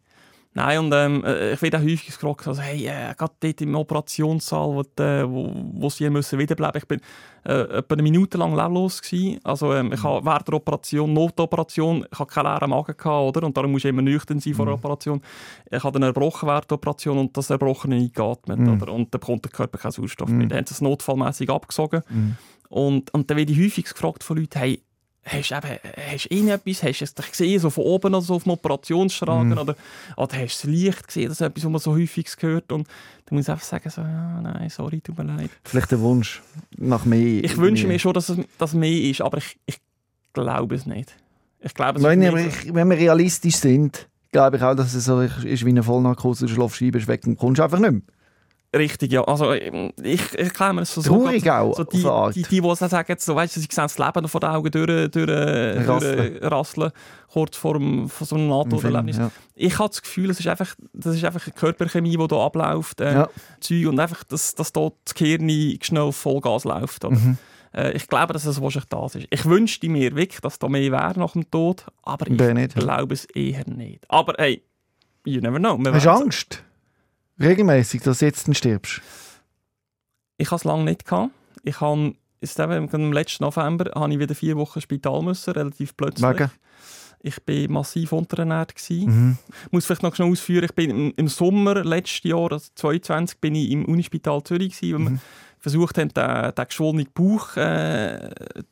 [0.55, 3.75] Nein, und ähm, äh, ich werde auch häufig gefragt, also, hey, äh, gerade dort im
[3.75, 6.99] Operationssaal, wo, die, wo, wo sie müssen wiederbleiben Ich bin
[7.45, 9.39] äh, etwa eine Minute lang leblos gewesen.
[9.43, 13.45] Also ähm, ich habe während der Operation, Notoperation, ich habe keinen leeren Magen gehabt, oder?
[13.45, 15.21] Und darum muss ich immer nüchtern sein vor der Operation.
[15.69, 18.81] Ich habe dann erbrochen während der Operation und das Erbrochene nicht geatmet, Mhm.
[18.81, 18.91] oder?
[18.91, 20.37] Und dann bekommt der Körper keinen Sauerstoff Mhm.
[20.39, 20.47] mehr.
[20.47, 22.01] Dann haben sie es notfallmässig abgesogen.
[22.09, 22.35] Mhm.
[22.69, 24.81] Und, und dann werde ich häufig gefragt von Leuten, hey,
[25.31, 25.79] hast du eben,
[26.11, 28.51] hast du irgendetwas, hast du es dich gesehen, so von oben oder so auf dem
[28.53, 29.57] Operationsschrank, Mhm.
[29.57, 29.75] oder,
[30.17, 32.71] oder hast du das Licht gesehen, das ist etwas, was man so häufig hört.
[32.71, 32.87] Und
[33.25, 35.49] dann muss ich einfach sagen, so, ja, nein, sorry, tut mir leid.
[35.63, 36.41] Vielleicht der Wunsch
[36.77, 37.43] nach mehr.
[37.43, 39.77] Ich wünsche mir schon, dass es dass mehr ist, aber ich, ich
[40.33, 41.15] glaube es nicht.
[41.61, 45.21] Ich glaube, es wir, nicht- wenn wir realistisch sind, glaube ich auch, dass es so
[45.21, 48.01] ist wie eine Vollnarkose, du schlafst ein, bist weg und kommst einfach nicht mehr.
[48.75, 49.23] Richtig, ja.
[49.23, 49.71] Also, ich,
[50.03, 51.01] ich erkläre mir das so.
[51.01, 52.35] Traurig so, auch, So die, Art.
[52.35, 54.85] die, die, die sagen, so, weißt du, sie sehen das Leben vor den Augen durch,
[55.09, 56.37] durch, durch, Rasseln.
[56.43, 56.91] rasseln,
[57.31, 59.17] kurz vor, dem, vor so einem NATO-Erlebnis.
[59.17, 59.31] ja.
[59.55, 63.01] Ich habe das Gefühl, es ist einfach, das ist einfach eine Körperchemie, die hier abläuft.
[63.01, 63.29] Äh, Ja.
[63.59, 65.49] Zeug, und einfach, dass, dass dort das Gehirn
[65.81, 67.09] schnell Vollgas läuft.
[67.09, 67.37] Mhm.
[67.73, 69.27] Äh, ich glaube, dass es wahrscheinlich das ist.
[69.31, 73.15] Ich wünschte mir wirklich, dass da mehr wäre nach dem Tod, aber ich nicht, glaube
[73.15, 74.05] es eher nicht.
[74.09, 74.61] Aber hey,
[75.25, 75.75] you never know.
[75.79, 76.63] Wir Hast Angst?
[77.39, 79.01] Regelmäßig, dass du jetzt stirbst?
[80.37, 81.05] Ich hatte es lange nicht.
[81.05, 81.31] Gehabt.
[81.63, 85.95] Ich habe, ist eben, im letzten November habe ich wieder vier Wochen Spital müssen, relativ
[85.95, 86.29] plötzlich.
[86.29, 86.51] Wegen?
[87.21, 88.73] Ich war massiv unterernährt.
[88.89, 89.37] Mhm.
[89.65, 93.55] Ich muss vielleicht noch schnell ausführen, ich bin im, Sommer letztes Jahr, also 2022, bin
[93.55, 95.19] ich im Unispital Zürich gewesen, wir Mhm.
[95.59, 98.29] Versucht haben, den, den geschwollenen Bauch äh,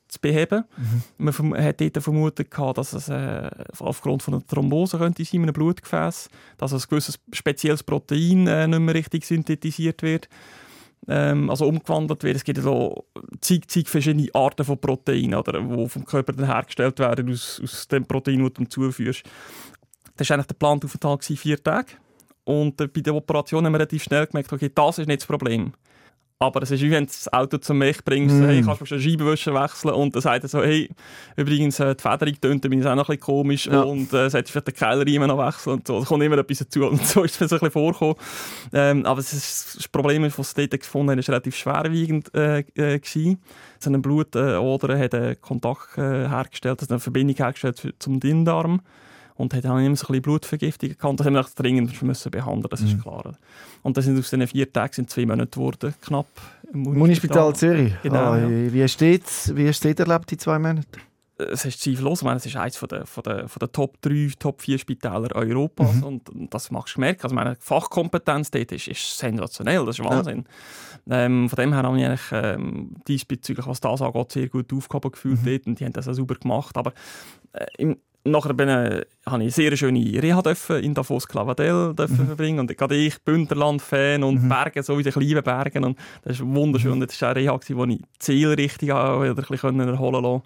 [0.08, 0.64] zu beheben.
[0.78, 1.04] Mhm.
[1.18, 5.54] Man hat dort vermutet, dass es äh, aufgrund von einer Thrombose könnte sein, in einem
[5.54, 10.30] Blutgefäß, dass ein gewisses spezielles Protein äh, nicht mehr richtig synthetisiert wird.
[11.10, 12.38] Ähm, also umgewandelt wird.
[12.38, 13.06] Es gibt so
[13.40, 17.88] zig, zig verschiedene Arten von Proteinen, oder, die vom Körper dann hergestellt werden aus, aus
[17.88, 19.24] dem Protein, das du ihm zuführst.
[20.16, 21.94] Das war eigentlich der geplante Aufenthalt, gewesen, vier Tage.
[22.44, 25.28] Und äh, bei der Operation haben wir relativ schnell gemerkt, okay, das ist nicht das
[25.28, 25.74] Problem.
[26.40, 28.46] Aber es ist wie wenn du das Auto zum Mech bringst, Mm.
[28.46, 30.88] hey, kannst du schon Scheibenwischer wechseln und dann sagt er so, hey,
[31.36, 33.82] übrigens, äh, die Federung tönt übrigens auch noch ein bisschen komisch Ja.
[33.82, 36.00] und äh, solltest vielleicht den Kellerriemen noch wechseln und so.
[36.00, 38.16] Da kommt immer etwas dazu und so ist es ein bisschen vorgekommen.
[38.72, 42.60] Ähm, aber es ist, das Problem, was sie dort gefunden haben, ist relativ schwerwiegend äh,
[42.60, 43.40] äh, gewesen.
[43.80, 48.82] So eine Blutader hat einen Kontakt äh, hergestellt, also eine Verbindung hergestellt zu- zum Dinndarm
[49.38, 51.20] und hat dann immer so ein bisschen Blutvergiftung gehabt.
[51.20, 52.88] Das haben wir dringend müssen behandeln, das Mhm.
[52.88, 53.38] ist klar.
[53.84, 56.28] Und das sind aus diesen vier Tagen sind zwei Monate geworden, knapp.
[56.74, 57.94] Im Munispital Zürich.
[58.04, 58.50] Genau, Ah, ja.
[58.74, 58.82] Wie
[59.20, 60.88] das, wie hast du erlebt, die zwei Monate?
[61.40, 64.02] es ist zweifellos, ich meine, es ist eines von der, von der, von der Top
[64.02, 66.04] 3, Top 4 Spitäler Europas Mhm.
[66.04, 67.22] und das machst du merken.
[67.22, 70.46] Also meine Fachkompetenz dort ist, ist sensationell, das ist Wahnsinn.
[71.08, 75.12] Ähm, von dem her habe ich eigentlich ähm, diesbezüglich, was das angeht, sehr gut Aufgaben
[75.12, 75.46] gefühlt Mhm.
[75.46, 76.76] dort und die haben das auch sauber gemacht.
[76.76, 76.92] Aber
[77.54, 77.98] äh, im,
[78.32, 82.28] nachher bin, äh, habe ich sehr schöne Reha dürfen in Davos Clavadel dürfen Mhm.
[82.28, 86.46] verbringen und gerade ich, Bündnerland-Fan und Berge, so wie die kleinen Bergen und das ist
[86.46, 87.00] wunderschön.
[87.00, 87.08] Mhm.
[87.08, 90.42] Das war eine Reha, wo ich die Zielrichtung auch wieder ein bisschen erholen konnte.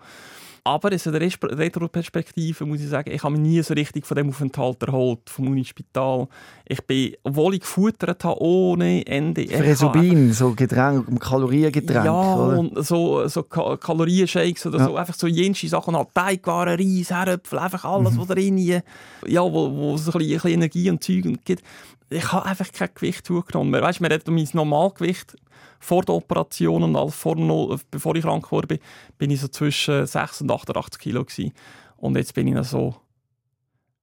[0.63, 4.29] Aber aus der Retroperspektive muss ich sagen, ich habe mich nie so richtig von dem
[4.29, 6.27] Aufenthalt erholt, vom Unispital.
[6.67, 9.47] Ich bin, obwohl ich gefuttert habe, ohne Ende.
[9.47, 12.59] Fresubin, so Getränk, Kaloriengetränk, ja, oder?
[12.59, 14.85] und so, so Ka- Kalorienshakes oder Ja.
[14.85, 18.17] so, einfach so jenste Sachen, halt Teigwaren, Reis, Herdöpfel, einfach alles, Mhm.
[18.19, 21.63] was drin ja, wo, wo so ein bisschen, ein bisschen Energie und Zeug gibt.
[22.09, 23.81] Ich habe einfach kein Gewicht zugenommen.
[23.81, 25.35] Weißt du, mir hat mein Normalgewicht
[25.81, 28.79] vor der Operation und alles vor, no- bevor ich krank geworden
[29.17, 31.51] bin, ich so zwischen 6 und 88 Kilo gewesen.
[31.97, 32.95] Und jetzt bin ich noch so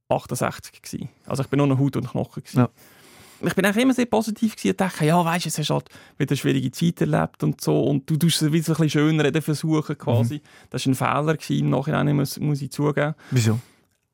[0.09, 1.09] 68 gewesen.
[1.27, 2.59] Also ich bin nur noch Haut und Knochen gewesen.
[2.59, 2.69] Ja.
[3.41, 5.89] Ich bin eigentlich immer sehr positiv gewesen und dachte, ja, weißt du, es hast halt
[6.17, 9.97] wieder schwierige Zeit erlebt und so und du tust es ein bisschen schöner reden versuchen
[9.97, 10.35] quasi.
[10.37, 10.41] Mhm.
[10.71, 13.15] Das war ein Fehler gewesen, im Nachhinein muss, muss ich zugeben.
[13.31, 13.61] Wieso?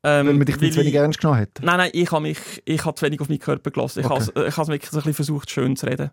[0.03, 1.49] Ähm, Weil man dich weil zu wenig ich- ernst genommen hat?
[1.63, 4.01] Nein, nein, ich habe mich, ich habe zu wenig auf meinen Körper gelassen.
[4.01, 4.27] Ich Okay.
[4.35, 6.11] habe, ich habe wirklich so ein bisschen versucht, schön zu reden.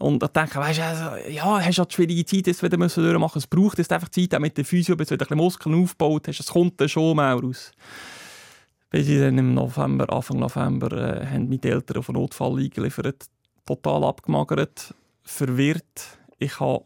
[0.00, 3.38] Und ich denke, weißt du, also, ja, hast halt schwierige Zeit jetzt wieder müssen durchmachen.
[3.38, 5.82] Es braucht jetzt einfach Zeit, auch mit der Physio, bis du wieder ein bisschen Muskeln
[5.82, 6.40] aufgebaut hast.
[6.40, 7.70] Es kommt dann schon mal raus.
[8.88, 13.26] Bis ich dann im November, Anfang November, äh, haben meine Eltern auf einen Notfall eingeliefert.
[13.66, 16.18] Total abgemagert, verwirrt.
[16.38, 16.84] Ich habe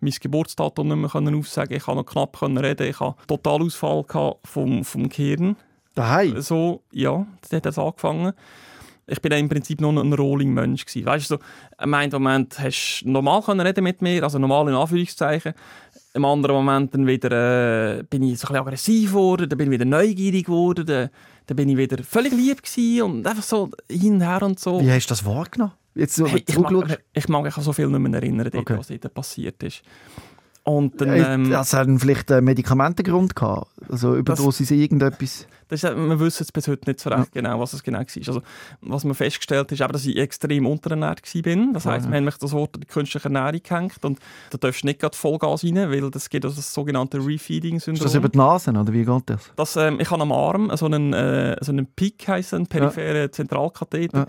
[0.00, 1.76] mein Geburtsdatum nicht mehr aufsagen.
[1.76, 2.88] Ich konnte noch knapp reden.
[2.88, 4.04] Ich hatte Totalausfall
[4.44, 5.56] vom, vom Gehirn
[5.94, 6.40] Daheim?
[6.42, 8.32] so, ja, das hat das angefangen.
[9.08, 11.06] Ich bin im Prinzip nur ein Rolling-Mensch gewesen.
[11.06, 11.40] Weißt du, so,
[11.82, 15.54] im einen Moment hast du normal können reden mit mir, also normal in Anführungszeichen.
[16.14, 19.68] Im anderen Moment dann wieder, äh, bin ich so ein bisschen aggressiv geworden, dann bin
[19.68, 21.10] ich wieder neugierig geworden, dann,
[21.46, 24.80] dann bin ich wieder völlig lieb gewesen und einfach so hin und her und so.
[24.80, 25.72] Wie hast du das wahrgenommen?
[25.94, 28.56] Jetzt so Hey, ich, mag, ich mag mich an so viel nicht mehr erinnern, dort,
[28.56, 28.78] Okay.
[28.78, 29.82] was dort passiert ist.
[30.68, 33.68] Und dann, Äh, ähm, Das hat vielleicht einen Medikamentengrund gehabt?
[33.88, 35.46] Also Überdosis irgendetwas?
[35.68, 38.06] Das ist, wir wissen jetzt bis heute nicht so recht genau, was es genau war.
[38.28, 38.42] Also,
[38.80, 41.72] was man festgestellt ist, eben, dass ich extrem unterernährt war.
[41.72, 42.10] Das heisst, Ja, ja.
[42.10, 44.18] wir haben mich das Wort an die künstliche Ernährung gehängt und
[44.50, 48.04] da darfst du nicht gerade Vollgas rein, weil das geht also das sogenannte Ist Refeeding-Syndrom.
[48.04, 49.42] das über die Nase oder wie geht das?
[49.54, 53.32] Das, ähm, ich habe am Arm so einen, äh, so einen PIC, heisst einen peripheren
[53.32, 54.18] Zentralkatheter.
[54.18, 54.26] Ja.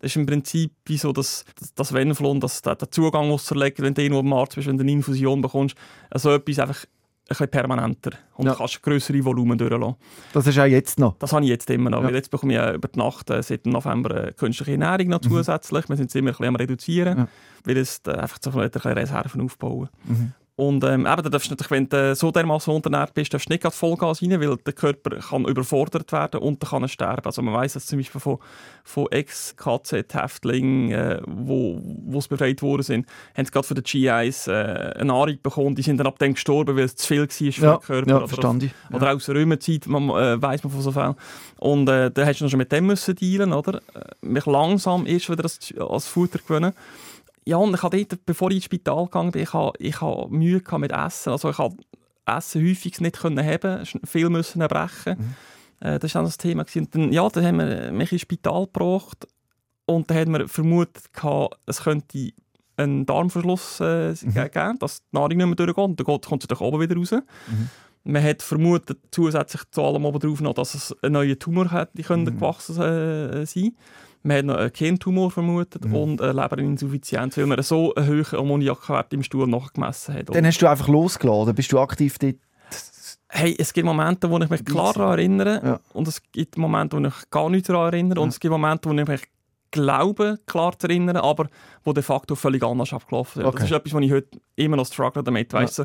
[0.00, 3.44] Das ist im Prinzip wie so das, das, das Venenflon, das, der, der Zugang muss
[3.44, 5.76] zerlegen, wenn du irgendwo am Arzt bist, wenn du eine Infusion bekommst.
[6.10, 8.52] Also etwas einfach ein bisschen permanenter und Ja.
[8.52, 9.94] du kannst größere Volumen durchlassen.
[10.32, 11.16] Das ist auch jetzt noch.
[11.18, 12.00] Das habe ich jetzt immer noch.
[12.00, 12.08] Ja.
[12.08, 15.20] Weil jetzt bekomme ich äh, über die Nacht äh, seit November äh, künstliche Ernährung noch
[15.22, 15.28] Mhm.
[15.28, 15.88] zusätzlich.
[15.88, 17.28] Wir sind es immer ein bisschen am reduzieren, Ja.
[17.64, 19.88] weil es äh, einfach so ein bisschen Reserven aufbauen.
[20.04, 20.32] Mhm.
[20.60, 23.52] Und ähm, eben, da darfst du natürlich, wenn du so dermaßen unternährt bist, darfst du
[23.54, 27.24] nicht gerade Vollgas rein, weil der Körper kann überfordert werden und dann kann er sterben.
[27.24, 28.36] Also man weiß das zum Beispiel von,
[28.84, 34.52] von Ex-KZ-Häftlingen, äh, wo wo's befreit worden sind, haben sie gerade von den GIs äh,
[34.96, 37.62] eine Nahrung bekommen, die sind dann ab dem gestorben, weil es zu viel war für
[37.64, 38.08] Ja, den Körper.
[38.10, 38.72] ja Oder verstand ich.
[38.90, 38.96] Ja.
[38.96, 41.14] oder aus der Römerzeit man, äh, weiss man von so Fällen.
[41.58, 43.76] Und äh, dann hast du noch schon mit dem müssen dealen, oder?
[43.94, 46.72] Äh, Mich langsam erst wieder als, als Futter gewöhnen.
[47.46, 50.62] Ja, und ich habe dort, bevor ich ins Spital gegangen bin, ich habe, ich Mühe
[50.78, 51.30] mit Essen.
[51.30, 51.76] Also ich habe
[52.26, 55.34] Essen häufig nicht können haben, viel müssen erbrechen.
[55.80, 56.64] Äh, das war dann das Thema.
[56.74, 59.26] Und dann, ja, dann haben wir mich ins Spital gebracht
[59.86, 62.32] und dann haben wir vermutet, gehabt, es könnte
[62.76, 65.78] einen Darmverschluss äh, geben, dass die Nahrung nicht mehr durchgeht.
[65.78, 67.14] Und dann kommt sie doch oben wieder raus.
[68.04, 72.02] Man hat vermutet, zusätzlich zu allem oben drauf noch, dass es ein neuer Tumor hätte
[72.02, 73.76] können gewachsen äh, sein.
[74.22, 79.12] Man hat noch einen Hirntumor vermutet und eine Leberinsuffizienz, weil man so einen hohen Ammoniakwert
[79.14, 80.34] im Stuhl nachgemessen hat.
[80.34, 81.54] Dann hast du einfach losgeladen.
[81.54, 82.36] Bist du aktiv dort?
[83.28, 85.80] Hey, es gibt Momente, wo ich mich klar daran erinnere Ja.
[85.92, 88.94] und es gibt Momente, wo ich gar nicht daran erinnere und es gibt Momente, wo
[88.94, 89.22] ich mich
[89.70, 91.46] glaube, klar zu erinnern, aber
[91.84, 93.46] wo de facto völlig anders abgelaufen sind.
[93.46, 93.58] Okay.
[93.60, 95.52] Das ist etwas, wo ich heute immer noch struggle damit.
[95.52, 95.84] Weißt du,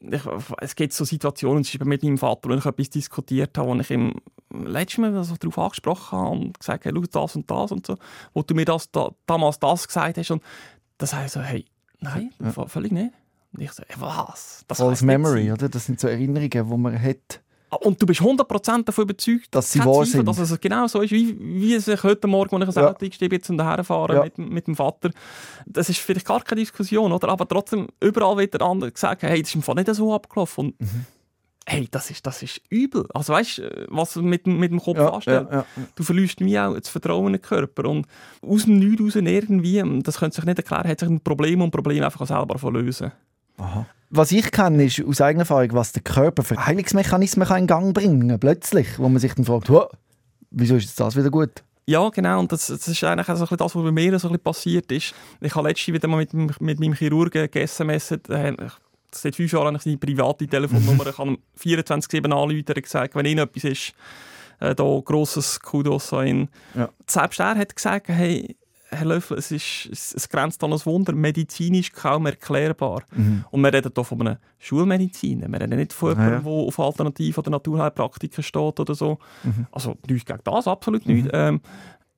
[0.00, 0.22] ich,
[0.60, 3.90] es gibt so Situationen, Beispiel mit meinem Vater, wo ich etwas diskutiert habe, wo ich
[3.90, 4.14] ihm
[4.52, 7.96] letztes Mal so darauf angesprochen habe und gesagt habe, hey, das und das und so,
[8.32, 10.42] wo du mir das, da, damals das gesagt hast und
[10.98, 11.64] das heißt so, hey,
[12.00, 13.12] nein, v- völlig nicht.
[13.52, 14.64] Und ich so, hey, was?
[14.68, 15.52] Das False Memory, sein.
[15.52, 15.68] oder?
[15.68, 17.40] Das sind so Erinnerungen, die man hat.
[17.80, 20.28] Und du bist 100% davon überzeugt, Dass sie wahr Zweifel, sind.
[20.28, 22.90] Dass es genau so ist, wie, wie es ich heute Morgen, als ich ein Ja.
[22.90, 24.24] Auto eingestiegen bin, zum Daherfahren Ja.
[24.24, 25.10] mit, mit dem Vater.
[25.66, 27.28] Das ist vielleicht gar keine Diskussion, oder?
[27.28, 30.66] Aber trotzdem überall wieder andere gesagt, hey, das ist im Fall nicht so abgelaufen.
[30.66, 31.06] Und Mhm.
[31.66, 33.06] hey, das ist, das ist übel.
[33.12, 35.48] Also weißt du, was mit, mit dem Kopf Ja, anstellt?
[35.50, 35.66] ja, ja.
[35.96, 37.88] Du verlierst wie auch das Vertrauen in den Körper.
[37.88, 38.06] Und
[38.42, 41.70] aus dem Nichts raus irgendwie, das könnte sich nicht erklären, hat sich ein Problem und
[41.72, 43.10] Problem einfach selber lösen.
[43.58, 43.86] Aha.
[44.10, 47.94] Was ich kenne, ist aus eigener Erfahrung, was der Körper für Heilungsmechanismen kann in Gang
[47.94, 49.86] bringen kann, plötzlich, wo man sich dann fragt, «Huh,
[50.50, 51.64] wieso ist das wieder gut?
[51.86, 52.40] Ja, genau.
[52.40, 54.38] Und das, das ist eigentlich auch so ein bisschen das, was bei mir so ein
[54.40, 55.14] passiert ist.
[55.40, 57.86] Ich habe letztens wieder mal mit, mit meinem Chirurgen gegessen.
[57.86, 58.24] messen.
[58.28, 58.54] Äh,
[59.12, 61.06] Seit fünf Jahren habe ich seine private Telefonnummer.
[61.06, 63.92] ich habe ihm 24-7 anrufen und gesagt, wenn Ihnen etwas ist,
[64.60, 66.48] äh, da grosses Kudos an ihn.
[66.74, 66.88] Ja.
[67.06, 68.56] Selbst er hat gesagt, hey,
[68.96, 73.02] Herr Löffel, es, ist, es, es grenzt an ein Wunder, medizinisch kaum erklärbar.
[73.50, 75.48] Und wir reden hier von einem Schulmediziner.
[75.48, 76.58] Wir reden nicht von Ja, jemandem, ja.
[76.58, 79.18] der auf Alternativ- oder Naturheilpraktiken steht oder so.
[79.72, 81.28] Also nichts gegen das, absolut nicht.
[81.32, 81.60] Ähm,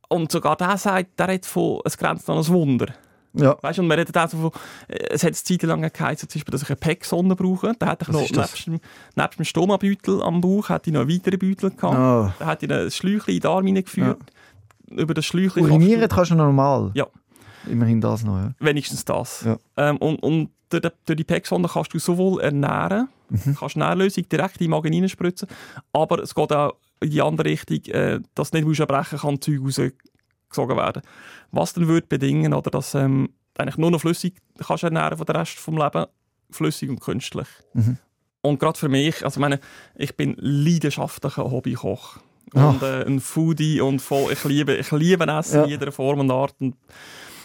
[0.09, 2.87] und sogar der sagt, der redet von, es grenzt an ein Wunder.
[3.35, 3.57] Ja.
[3.61, 4.51] Weißt du, und wir reden auch so von,
[4.89, 7.73] äh, es hat eine Zeit lang geheißen, zum Beispiel, dass ich eine PEC-Sonde brauche.
[7.79, 8.81] Da hatte ich noch, nebst dem,
[9.17, 11.95] nebst dem Stomabeutel am Bauch, hatte ich noch einen weiteren Beutel gehabt.
[11.95, 12.35] Ah.
[12.39, 14.19] Da hatte ich ein Schläuchchen in den Arm hineingeführt.
[14.91, 16.91] Über das Schläuchchen Urinieren kannst kannst du normal.
[16.95, 17.07] Ja.
[17.69, 18.55] Immerhin das noch, ja.
[18.59, 19.45] du, wenigstens das.
[19.45, 19.59] Ja.
[19.77, 23.57] Ähm, und und durch, die- durch die PEC-Sonde kannst du sowohl ernähren, Mhm.
[23.59, 25.49] kannst Nährlösung direkt in den Magen hineinspritzen,
[25.93, 29.61] aber es geht auch in die andere Richtung, äh, dass du nicht erbrechen kann, Zeug
[29.61, 31.03] rausgesogen werden.
[31.51, 35.27] Was dann würde bedingen, oder, dass ähm, du eigentlich nur noch flüssig kannst ernähren von
[35.27, 36.07] der Rest vom Leben,
[36.51, 37.49] flüssig und künstlich.
[37.75, 37.99] Mhm.
[38.41, 39.61] Und gerade für mich, also ich meine,
[39.97, 42.19] ich bin leidenschaftlicher Hobbykoch.
[42.55, 45.65] Und äh, ein Foodie und voll, ich liebe, ich liebe Essen Ja.
[45.65, 46.55] in jeder Form und Art.
[46.61, 46.77] Und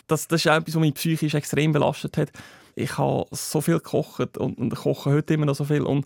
[0.08, 2.32] das, das ist auch etwas, was mich psychisch extrem belastet hat.
[2.76, 5.82] Ich habe so viel gekocht und, und koche heute immer noch so viel.
[5.82, 6.06] Und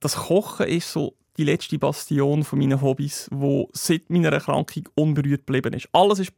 [0.00, 5.46] das Kochen ist so die letzte Bastion von meinen Hobbys, wo seit meiner Erkrankung unberührt
[5.46, 5.88] geblieben ist.
[5.92, 6.32] Alles ist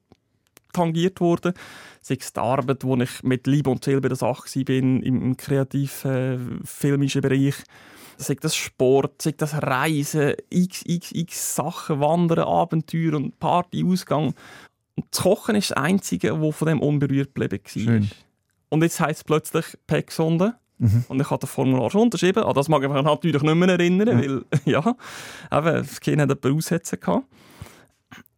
[0.73, 1.53] tangiert worden.
[2.01, 5.03] Sei es die Arbeit, wo ich mit Liebe und Seele bei der Sache war, im,
[5.03, 7.55] im kreativ-filmischen Bereich.
[8.19, 14.35] Sei das Sport, sei das Reisen, x, x, x Sachen, Wandern, Abenteuer und Party, Ausgang.
[14.95, 17.83] Und das Kochen ist das Einzige, wo von dem unberührt geblieben war.
[17.83, 18.11] Schön.
[18.71, 20.55] Und jetzt heisst es plötzlich PEC-Sonde.
[20.79, 21.05] Mhm.
[21.09, 22.43] Und ich habe das Formular schon unterschrieben.
[22.45, 24.19] An das mag ich mich natürlich nicht mehr erinnern, Ja.
[24.19, 24.79] weil, ja,
[25.59, 27.25] eben, das Kind hat jemand aussetzen gehabt.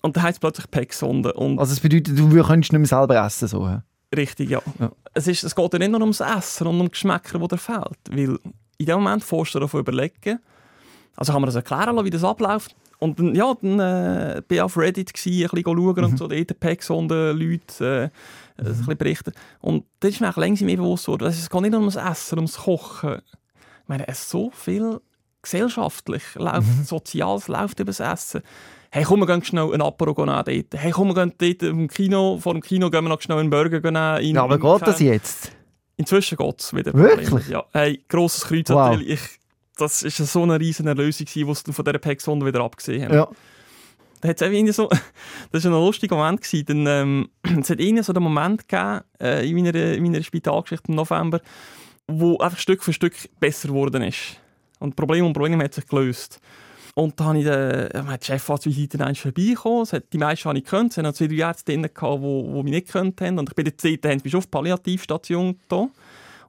[0.03, 1.33] Und dann heisst es plötzlich PEC-Sonde.
[1.33, 3.81] Und Also das bedeutet, du könntest nicht mehr selber essen, so.
[4.15, 4.61] richtig, ja.
[4.79, 4.93] Ja.
[5.15, 7.99] Es, ist, es geht ja nicht nur ums Essen und um Geschmäcker, die dir fehlt.
[8.11, 8.39] Weil
[8.79, 10.39] in dem Moment du davon überlegen,
[11.17, 12.75] also kann man das erklären lassen, wie das abläuft.
[13.01, 16.27] Und dann, ja, dann äh, bin ich auf Reddit, gewesen, ein bisschen schauen und so,
[16.27, 18.11] die PEC-Sonde, Leute,
[18.57, 19.33] äh, ein bisschen berichten.
[19.61, 21.25] Und das ist mir auch längst mehr bewusst geworden.
[21.25, 23.21] Also, es geht nicht nur ums Essen, ums Kochen.
[23.83, 25.01] Ich meine, es so viel
[25.43, 28.43] gesellschaftlich läuft, Soziales läuft über das Essen.
[28.91, 30.49] Hey, komm, wir gehen schnell ein Apero dort.
[30.49, 33.51] Hey, komm, wir gehen dort im Kino, vor dem Kino gehen wir noch schnell einen
[33.51, 34.29] Burger nehmen.
[34.29, 35.53] In, Ja, aber geht das jetzt?
[35.99, 36.95] Inzwischen geht es wieder.
[36.95, 37.49] Wirklich?
[37.49, 37.65] Ja.
[37.73, 38.91] Hey, grosses Kreuz Wow.
[38.91, 39.11] natürlich.
[39.11, 39.21] Ich,
[39.77, 43.15] das war so eine riesen Erlösung, die sie von dieser Pexon wieder abgesehen haben.
[43.15, 43.29] Ja.
[44.21, 44.89] Da hat's irgendwie so,
[45.53, 46.41] das war ein lustiger Moment.
[46.41, 47.29] Gewesen, denn, ähm,
[47.61, 51.41] es hat irgendwie so den Moment gegeben, äh, in, meiner, in meiner Spitalgeschichte im November,
[52.07, 54.41] wo einfach Stück für Stück besser geworden ist.
[54.79, 56.41] Und Problem um Problem hat sich gelöst.
[56.99, 57.89] Und dann habe ich den,
[58.21, 58.99] die Chefarztvisite.
[58.99, 60.91] Es hat die meisten habe ich gekannt.
[60.91, 63.39] Es waren noch zwei, drei Ärzte drin, die, die mich nicht gekannt haben.
[63.39, 63.83] Und ich bin jetzt
[64.23, 65.77] bist du auf die Palliativstation da.
[65.77, 65.91] Und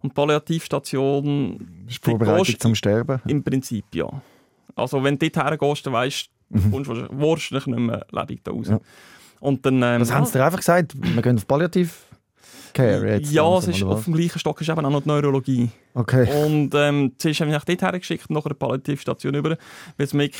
[0.03, 3.21] die Palliativstation Ist Vorbereitung gehst- zum Sterben.
[3.27, 4.09] im Prinzip ja.
[4.75, 8.51] Also wenn du dort hergehst, dann weisst du, du kommst wahrscheinlich- nicht mehr lebendig da
[8.51, 8.67] raus.
[8.69, 8.79] Ja.
[9.41, 10.93] Und dann, ähm, Was haben sie dir einfach gesagt?
[10.99, 12.05] Wir gehen auf Palliativ
[12.73, 13.31] Care jetzt.
[13.31, 15.69] ja, es ist, auf dem gleichen Stock ist eben auch noch die Neurologie.
[15.93, 16.27] Okay.
[16.45, 19.57] Und ähm, haben wir mich dort hergeschickt, nach einer Palliativstation über,
[19.97, 20.33] weil sie mich,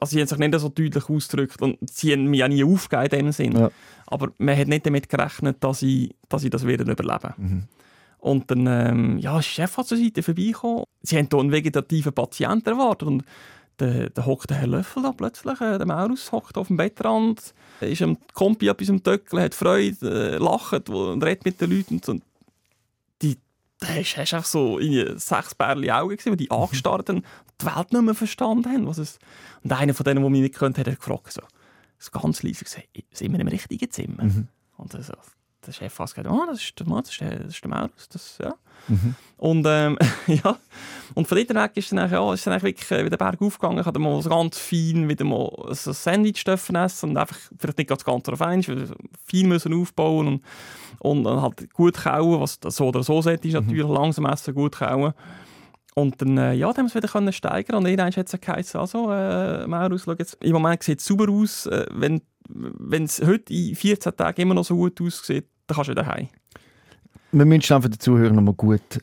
[0.00, 3.20] also sie haben sich nicht so deutlich ausgedrückt und sie haben mich auch nie aufgegeben
[3.20, 3.58] in dem Sinn.
[3.58, 3.70] Ja.
[4.06, 7.34] Aber man hat nicht damit gerechnet, dass ich, dass ich das werde überleben.
[7.36, 7.62] Mhm.
[8.18, 10.84] Und dann, ähm, ja, ist der Chef zur Seite vorbeigekommen.
[11.02, 13.24] Sie haben hier einen vegetativen Patienten erwartet und
[13.76, 17.54] dann da hockt der Herr Löffel da plötzlich, äh, der Maurus, hockt auf dem Bettrand,
[17.80, 22.00] ist am Kompi etwas am Töckeln, hat Freude, äh, lacht und redet mit den Leuten
[22.06, 22.22] und
[23.22, 23.36] die,
[23.80, 27.22] da hast hast einfach so irgendwie sechs Bärli Augen gesehen, die angestarrt haben,
[27.60, 28.86] die Welt nicht mehr verstanden haben.
[28.86, 29.18] Was es,
[29.62, 31.42] und einer von denen, der mich nicht kennt, hat gefragt, so,
[32.12, 34.24] ganz leise gesagt, sind wir im richtigen Zimmer?
[34.24, 34.48] Mhm.
[34.76, 35.14] Und so,
[35.66, 38.54] der Chef fast gesagt, oh, das ist das ist das ist der Maurus, das, ja.
[38.88, 39.14] Mhm.
[39.38, 40.56] Und, ähm, ja.
[41.14, 43.80] und von dort weg ist dann, ja, ist dann wirklich äh, wieder Berg aufgegangen.
[43.80, 47.88] Ich hatte mal ganz fein wieder mal ein Sandwich dürfen essen und einfach vielleicht nicht
[47.88, 48.88] ganz ganz auf einmal, weil
[49.26, 50.44] fein müssen aufbauen und,
[51.00, 54.54] und dann halt gut kauen, was das so oder so sollte, ist natürlich langsam essen,
[54.54, 55.12] gut kauen.
[55.94, 58.40] Und dann, äh, ja, dann haben wir es wieder können steigern und irgendwann hat es
[58.40, 63.04] geheißen, also, äh, Maurus, schau jetzt, im Moment sieht es sauber aus, äh, wenn wenn
[63.04, 66.28] es heute in 14 Tagen immer noch so gut aussieht, dann kannst du wieder heim.
[67.32, 69.00] Wir müssen für den Zuhörer noch mal gut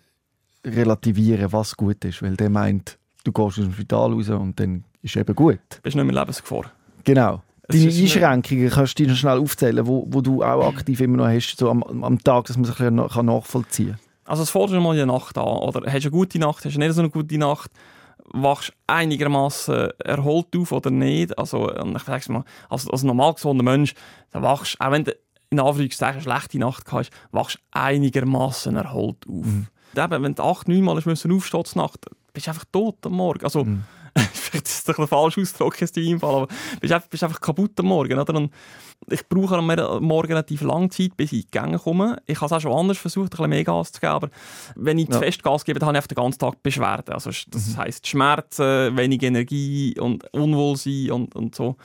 [0.65, 2.21] relativieren, was gut ist.
[2.21, 5.59] Weil der meint, du gehst aus dem Spital raus und dann ist eben gut.
[5.69, 6.71] Du bist nicht mehr Lebensgefahr.
[7.03, 7.41] Genau.
[7.67, 11.17] Es Deine Einschränkungen kannst du dir noch schnell aufzählen, wo, wo du auch aktiv immer
[11.17, 14.43] noch hast, so am, am Tag, dass man sich ein bisschen nach- kann nachvollziehen Also
[14.43, 15.45] es du mal der Nacht an.
[15.45, 17.71] Oder hast du eine gute Nacht, hast du nicht so eine gute Nacht,
[18.33, 21.37] wachst einigermaßen erholt auf oder nicht.
[21.37, 23.93] Also ich sag's mal, als, als normal gesunder Mensch,
[24.31, 25.15] dann wachst auch wenn du
[25.53, 29.45] in Anführungszeichen eine schlechte Nacht hast, wachst einigermaßen erholt auf.
[29.45, 29.67] Mhm.
[29.95, 31.15] Eben, wenn du acht, neun Mal aufstehen
[31.65, 33.43] zur Nacht, bist du einfach tot am Morgen.
[33.43, 33.83] Also, Mhm.
[34.33, 36.47] vielleicht ist das ein falsch Ausdruck in deinem Fall, aber
[36.79, 38.19] bist einfach, bist einfach kaputt am Morgen.
[38.19, 38.35] Oder?
[38.35, 38.51] Und
[39.09, 39.65] ich brauche am
[40.05, 42.21] Morgen relativ lange Zeit, bis ich in die Gänge komme.
[42.27, 44.29] Ich habe es auch schon anders versucht, ein bisschen mehr Gas zu geben, aber
[44.75, 45.13] wenn ich Ja.
[45.15, 47.13] zu fest Gas gebe, dann habe ich einfach den ganzen Tag Beschwerden.
[47.13, 51.75] Also, das heisst Schmerzen, wenig Energie und Unwohlsein und, und so.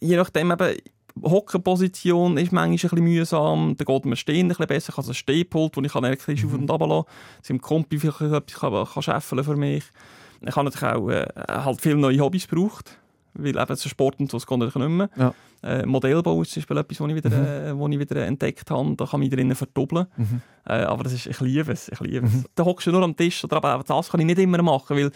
[0.00, 0.76] Je nachdem eben,
[1.22, 4.90] Hockenposition ist manchmal ein bisschen mühsam, dann geht mir Stehen ein bisschen besser.
[4.90, 7.06] Ich habe so ein Stehpult, wo ich elektrisch auf und runter lassen
[7.46, 7.60] kann.
[7.60, 9.84] Kompi vielleicht etwas kann, kann scheffeln für mich.
[10.42, 12.98] Ich habe natürlich auch äh, halt viele neue Hobbys gebraucht,
[13.34, 15.10] weil eben so Sport und so, das geht nicht mehr.
[15.16, 15.34] Ja.
[15.62, 18.94] Äh, Modellbau ist zum Beispiel etwas, was ich wieder, äh, wo ich wieder entdeckt habe.
[18.96, 20.06] Da kann ich drinnen verdoppeln.
[20.16, 20.42] Mhm.
[20.66, 21.88] Äh, aber das ist, ich liebe es.
[21.88, 22.44] Ich liebe es.
[22.54, 24.96] Da hockst du nur am Tisch, oder aber auch das kann ich nicht immer machen,
[24.96, 25.10] weil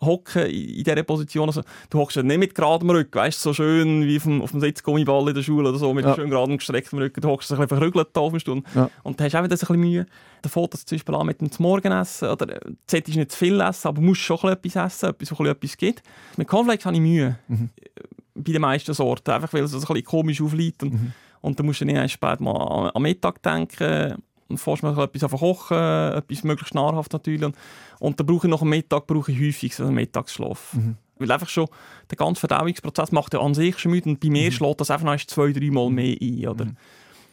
[0.00, 4.06] hocken in dieser Position, also, du hockst ja nicht mit geradem Rücken, weißt so schön
[4.06, 6.14] wie auf dem, auf dem Sitzgummiball in der Schule oder so, mit Ja.
[6.14, 8.90] schön geradem gestrecktem Rücken, du hockst ein bisschen verkrügelt da auf eine Stunde Ja.
[9.04, 10.06] und dann hast du auch wieder ein bisschen Mühe.
[10.42, 13.38] Dann fängt das zum Beispiel an mit dem Morgenessen, oder äh, du solltest nicht zu
[13.38, 16.02] viel essen, aber musst schon etwas essen, etwas, bisschen etwas gibt.
[16.36, 17.70] Mit Cornflakes habe ich Mühe, Mhm.
[17.76, 17.90] Äh,
[18.38, 21.12] bei den meisten Sorten, einfach weil es ein bisschen komisch aufliegt und, Mhm.
[21.40, 25.24] und dann musst du nicht erst spät mal am Mittag denken, und fährst mal etwas
[25.24, 27.42] auf kochen, etwas möglichst nahrhaft natürlich.
[27.44, 27.56] Und,
[27.98, 30.74] und dann brauche ich nach dem Mittag brauche ich häufig so einen Mittagsschlaf.
[30.74, 30.96] Mhm.
[31.18, 31.66] Weil einfach schon
[32.10, 34.32] der ganze Verdauungsprozess macht ja an sich schon müde und bei Mhm.
[34.34, 36.46] mir schlägt das einfach noch zwei, drei Mal mehr ein.
[36.48, 36.66] Oder?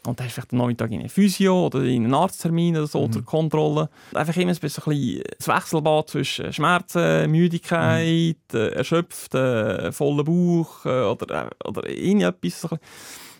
[0.05, 2.87] Und dann hast du vielleicht am Nachmittag in eine Physio oder in einen Arzttermin oder
[2.87, 3.11] so Mhm.
[3.13, 3.89] zur Kontrolle.
[4.13, 8.57] Einfach immer ein bisschen das Wechselbad zwischen Schmerzen, Müdigkeit, Mhm.
[8.57, 12.67] äh, erschöpft, äh, voller Bauch äh, oder, äh, oder irgendetwas.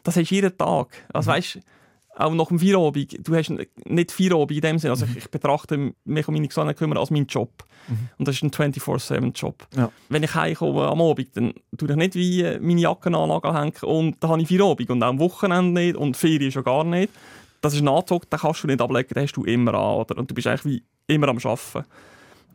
[0.04, 0.88] Das hast du jeden Tag.
[1.14, 1.36] Also Mhm.
[1.36, 1.60] weißt,
[2.16, 3.50] auch nach dem Feierabend, du hast
[3.86, 4.92] nicht Feierabend in dem Sinne.
[4.92, 5.12] Also Mhm.
[5.14, 7.50] ich, ich betrachte mich um meine Gesundheit kümmern als meinen Job.
[8.18, 9.68] Und das ist ein 24-7-Job.
[9.76, 9.92] Ja.
[10.10, 14.24] Wenn ich heimkomme am Abend, dann tue ich nicht wie äh, meine Jackenanlage hängen und
[14.24, 17.12] dann habe ich Feierabend und auch am Wochenende nicht und Ferien schon gar nicht.
[17.62, 19.96] Das ist ein Anzug, den kannst du nicht ablegen, den hast du immer an.
[19.98, 20.18] Oder?
[20.18, 20.66] Und du bist eigentlich
[21.08, 21.86] wie immer am Arbeiten.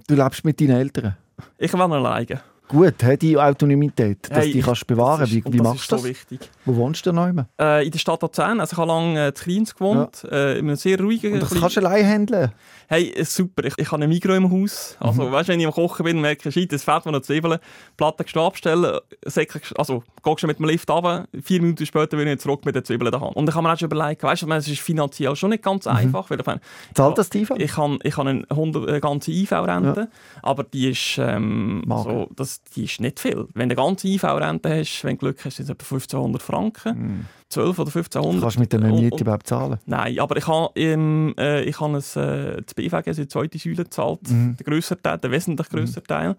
[0.06, 1.16] Du lebst mit deinen Eltern.
[1.59, 2.40] Ich will alleine.
[2.69, 5.21] Gut, hey, die Autonomität, dass Hey, du die kannst bewahren.
[5.21, 6.03] Das ist- Wie, wie das machst du das?
[6.03, 6.51] so wichtig.
[6.66, 7.49] Wo wohnst du noch immer?
[7.59, 10.66] Äh, in der Stadt Luzern, also ich habe lange äh, in Kriens gewohnt, äh, in
[10.66, 11.33] einem sehr ruhigen...
[11.33, 12.53] Und das kleinen- kannst du allein handeln.
[12.91, 13.64] Hey, äh, super.
[13.64, 14.97] Ich, ich habe ein Mikro im Haus.
[15.01, 15.33] Also, Mhm.
[15.33, 17.59] weißt, wenn ich am Kochen bin, merke ich, shit, es fehlt mir noch Zwiebeln.
[17.97, 22.29] Platte gestehen abstellen, Säcke, also, gehst du mit dem Lift runter, vier Minuten später bin
[22.29, 23.35] ich zurück mit den Zwiebeln Hand.
[23.37, 25.87] Und ich habe mir auch schon überlegt, weißt du, es ist finanziell schon nicht ganz
[25.87, 26.61] einfach, weil ich meine,
[26.95, 27.14] Zahlt Mhm.
[27.16, 30.09] das die ich habe ich habe eine, 100, eine ganze IV-Rente,
[30.43, 33.46] aber die ist, ähm, so, das, die ist nicht viel.
[33.54, 37.26] Wenn du eine ganze IV-Rente hast, wenn du Glück hast, sind es etwa 1500 Franken.
[37.48, 38.34] 12 oder 1500.
[38.36, 38.40] Mhm.
[38.40, 39.78] Kannst du mit Und- Miete überhaupt zahlen?
[39.86, 43.59] Nein, aber ich habe ähm, äh, ich habe es, äh, das BVG, also die zweite
[43.59, 44.56] Säule gezahlt, Mhm.
[44.59, 46.36] der grösser Teil, der wesentlich grösser Teil.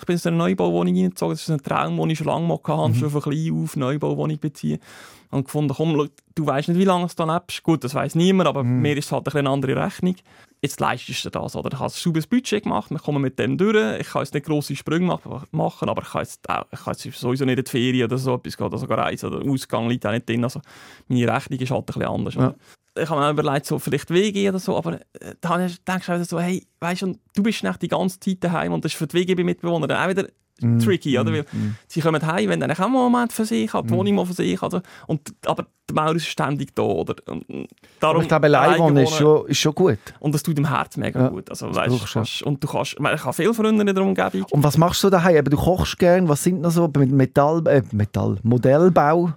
[0.00, 2.58] Ich bin in eine Neubauwohnung reingezogen, das ist ein Traum, den ich schon lange mal
[2.66, 2.94] hatte, Mhm.
[2.94, 4.80] schon von klein auf Neubauwohnung beziehen.
[5.30, 7.62] Und gefunden, komm, du weißt nicht, wie lange du da lebst.
[7.62, 8.80] Gut, das weiß niemand, aber Mhm.
[8.82, 10.16] mir ist es halt eine andere Rechnung.
[10.62, 11.70] Jetzt leistest du das, oder?
[11.72, 13.98] Ich habe ein sauberes Budget gemacht, wir kommen mit dem durch.
[14.00, 16.94] Ich kann jetzt nicht grosse Sprünge mach- machen, aber ich kann jetzt, auch, ich kann
[16.94, 19.88] jetzt sowieso nicht in die Ferien oder so etwas gehen, oder sogar reisen oder Ausgang
[19.88, 20.44] liegt auch nicht drin.
[20.44, 20.60] Also
[21.08, 22.34] meine Rechnung ist halt ein bisschen anders.
[22.34, 22.54] Ja.
[22.98, 25.00] Ich habe mir auch überlegt, so vielleicht WG oder so, aber
[25.40, 28.38] dann denkst du auch wieder so, hey, weißt du, du bist nicht die ganze Zeit
[28.44, 30.26] daheim und das ist für die WG-Mitbewohner auch wieder
[30.62, 30.78] Mhm.
[30.80, 31.32] tricky, oder?
[31.32, 31.44] Weil
[31.88, 34.32] sie kommen heim, wenn dann auch einen Moment für sich hat, die Wohnung mal für
[34.32, 34.82] sich hat.
[35.06, 37.14] Und, aber der Maur ist ständig da, oder?
[37.26, 37.44] Und,
[37.98, 39.98] darum, Aber ich glaube, allein wohnen ist schon, ist schon gut.
[40.20, 41.50] Und das tut dem Herz mega Ja, gut.
[41.50, 44.44] Also, weißt, kannst, und du kannst, ich habe viele Freunde in der Umgebung.
[44.50, 45.36] Und was machst du daheim?
[45.36, 46.28] Eben, Du kochst gern.
[46.28, 49.32] Was sind noch so mit Metall, äh, Metall Modellbau?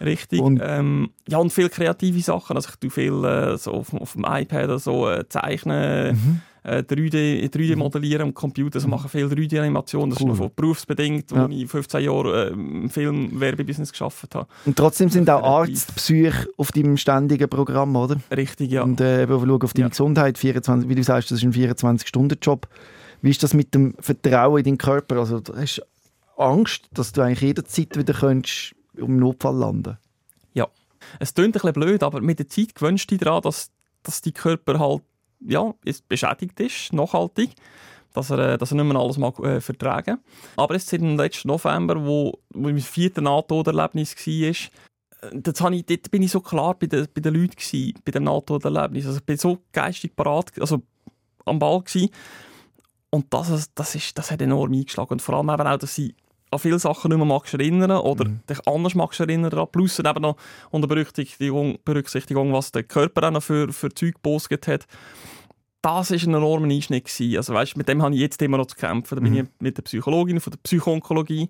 [0.00, 0.40] Richtig.
[0.40, 2.56] Und- ähm, ja, und viele kreative Sachen.
[2.56, 6.40] Also ich tue viel äh, so auf, auf dem iPad oder so äh, zeichnen, Mhm.
[6.62, 8.76] Äh, 3D, 3D modellieren am Computer.
[8.76, 10.10] Also machen viel 3D-Animationen.
[10.10, 10.32] Das Cool.
[10.32, 11.48] ist noch berufsbedingt, Ja.
[11.48, 14.46] wo ich 15 Jahre äh, im Film-Werbebusiness geschafft habe.
[14.66, 15.78] Und trotzdem sind auch Kreativ.
[15.88, 18.16] Arztpsych auf deinem ständigen Programm, oder?
[18.34, 18.82] Richtig, ja.
[18.82, 19.88] Und äh, eben auf deine Ja.
[19.88, 20.38] Gesundheit.
[20.38, 22.68] 24, wie du sagst, das ist ein 24-Stunden-Job.
[23.22, 25.16] Wie ist das mit dem Vertrauen in deinen Körper?
[25.18, 25.82] Also, du hast
[26.36, 29.96] Angst, dass du eigentlich jederzeit wieder könntest um Notfall landen
[31.18, 33.70] Es klingt ein bisschen blöd, aber mit der Zeit gewöhnst du dich daran, dass,
[34.02, 35.02] dass dein Körper halt
[35.40, 37.50] ja, jetzt beschädigt ist, nachhaltig,
[38.12, 40.18] dass er, äh, dass er nicht mehr alles mag, äh, vertragen
[40.56, 45.86] Aber jetzt seit dem letzten November, wo, wo mein viertes Nahtoderlebnis war, äh, das ich,
[45.86, 49.06] dort bin ich so klar bei den, bei den Leuten gewesen, bei dem Nahtoderlebnis.
[49.06, 50.82] Also ich bin so geistig parat, also
[51.44, 52.10] am Ball gewesen.
[53.10, 55.12] Und das, ist- das, ist, das hat enorm eingeschlagen.
[55.12, 56.14] Und vor allem eben auch, dass ich
[56.50, 59.68] an viele Sachen nicht mehr magst erinnern oder dich anders magst erinnern daran.
[59.70, 60.36] Plus dann eben noch
[60.70, 64.86] unter Berücksichtigung, Berücksichtigung was der Körper auch noch für, für Zeug gepostet hat.
[65.82, 67.04] das war ein enormer Einschnitt.
[67.06, 67.36] Gewesen.
[67.36, 69.14] Also, weißt, mit dem habe ich jetzt immer noch zu kämpfen.
[69.16, 69.38] Da bin Mhm.
[69.40, 71.48] ich mit der Psychologin von der Psychoonkologie.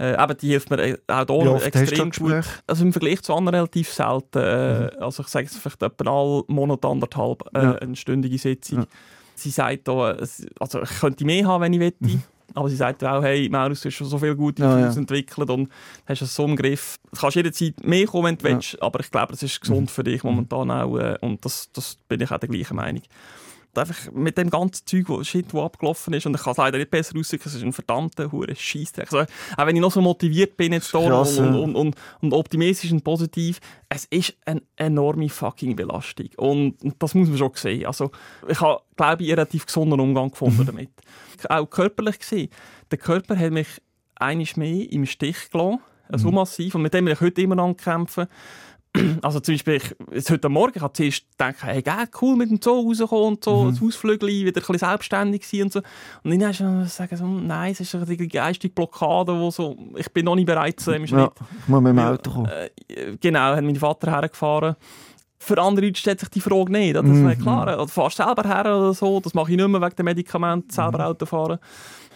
[0.00, 1.26] Äh, eben, die hilft mir äh, auch
[1.58, 2.44] hier extrem gut.
[2.66, 4.38] Also im Vergleich zu anderen relativ selten.
[4.38, 7.64] Äh, Also ich sage es vielleicht etwa alle Monat anderthalb äh, Mhm.
[7.64, 7.74] Ja.
[7.76, 8.78] eine stündige Sitzung.
[8.80, 8.86] Ja.
[9.34, 11.98] Sie sagt da, es- also ich könnte mehr haben, wenn ich wette.
[12.54, 14.62] Aber sie sagt auch, hey, Maurus, du hast schon so viele gute.
[14.62, 14.92] Ja, ja.
[14.92, 15.68] entwickelt und
[16.06, 16.96] hast es so im Griff.
[17.12, 18.54] Du kannst jederzeit mehr kommen, wenn du Ja.
[18.56, 21.96] willst, aber ich glaube, es ist gesund für dich momentan auch äh, und das, das
[22.08, 23.02] bin ich auch der gleichen Meinung.
[23.74, 26.56] Und einfach mit dem ganzen Zeug, wo, Shit, wo abgelaufen ist und ich kann es
[26.56, 29.12] leider nicht besser ausdrücken, es ist ein verdammter hure Scheissdreck.
[29.12, 31.60] Also, auch wenn ich noch so motiviert bin jetzt Krass, und, ja.
[31.60, 36.28] und, und, und optimistisch und positiv, es ist eine enorme fucking Belastung.
[36.36, 37.86] Und, und das muss man schon sehen.
[37.86, 38.10] Also,
[38.48, 40.90] ich habe, glaube ich, einen relativ gesunden Umgang gefunden damit.
[41.48, 42.48] Auch körperlich gesehen.
[42.90, 43.68] Der Körper hat mich
[44.16, 45.80] einiges mehr im Stich gelassen.
[46.10, 46.74] So massiv.
[46.74, 48.28] Und mit dem will ich heute immer noch kämpfen.
[49.22, 49.80] Also zum Beispiel,
[50.12, 53.44] ich, heute Morgen, ich habe zuerst gedacht, hey, geil, cool mit dem Zoo rauskommen und
[53.44, 55.80] so, das Ausflügel, wieder ein bisschen selbstständig sein und so.
[56.24, 60.10] Und dann hast du sagen so, nein, es ist eine geistige Blockade, wo so, ich
[60.12, 61.18] bin noch nicht bereit zu dem Schritt.
[61.18, 61.30] Ja,
[61.62, 62.46] ich muss mit dem Auto kommen.
[62.46, 64.76] Äh, genau, hat mein Vater hergefahren.
[65.40, 66.96] Für andere Leute stellt sich die Frage nicht.
[66.96, 67.28] Das Mhm.
[67.30, 67.62] ist klar.
[67.62, 69.20] Oder fahrst selber her oder so.
[69.20, 71.04] Das mache ich nicht mehr wegen dem Medikament, selber Mhm.
[71.04, 71.58] Auto fahren.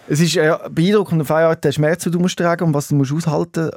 [0.09, 2.89] Es ist äh, beeindruckend, auf eine Art der Schmerz, den du musst tragen und was
[2.89, 3.71] du musst aushalten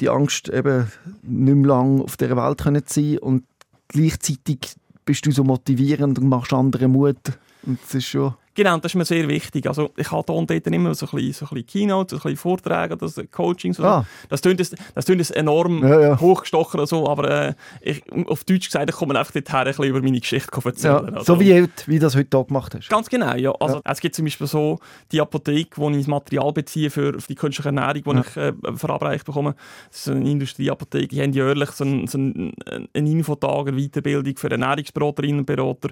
[0.00, 0.90] Die Angst, eben
[1.22, 3.44] nicht mehr lange auf dieser Welt zu sein und
[3.88, 7.18] gleichzeitig bist du so motivierend und machst anderen Mut.
[7.64, 8.34] Und das ist schon...
[8.62, 9.66] Genau, das ist mir sehr wichtig.
[9.66, 12.22] Also ich habe und dort immer so ein bisschen, so ein bisschen Keynotes, so ein
[12.34, 13.80] bisschen Vorträge oder so Coachings.
[13.80, 14.00] Oder Ah.
[14.22, 14.26] so.
[14.28, 16.20] Das klingt das klingt enorm Ja, ja.
[16.20, 20.02] hochgestochen so, aber äh, ich, auf Deutsch gesagt, ich komme einfach dorthin, ein bisschen über
[20.02, 20.66] meine Geschichte zu Ja,
[20.98, 21.14] erzählen.
[21.16, 22.90] Also- so wie, wie du das heute hier gemacht hast.
[22.90, 23.50] Ganz genau, ja.
[23.52, 24.78] Also, Es gibt zum Beispiel so
[25.10, 28.20] die Apotheke, wo ich das Material beziehe für die künstliche Ernährung, die Ja.
[28.20, 29.54] ich äh, verabreicht bekomme.
[29.90, 31.08] Das ist eine Industrieapotheke.
[31.08, 32.52] Die haben jährlich so einen, so einen,
[32.94, 35.88] einen Infotag, eine Weiterbildung für Ernährungsberaterinnen und Berater.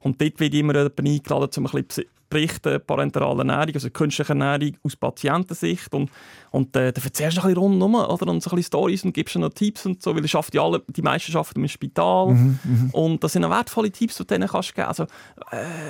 [0.00, 4.76] Und dort wird immer jemand eingeladen, um ein bisschen berichten, parenterale Ernährung, also künstliche Ernährung
[4.82, 5.94] aus Patientensicht.
[5.94, 6.10] Und,
[6.50, 8.26] und äh, dann erzählst du ein bisschen rundherum oder?
[8.28, 10.82] und so ein bisschen Stories und gibst noch Tipps und so, weil schafft ja alle,
[10.88, 12.34] die meisten arbeiten im Spital.
[12.34, 14.88] Mhm, Und das sind auch wertvolle Tipps, die du denen kannst geben.
[14.88, 15.06] Also,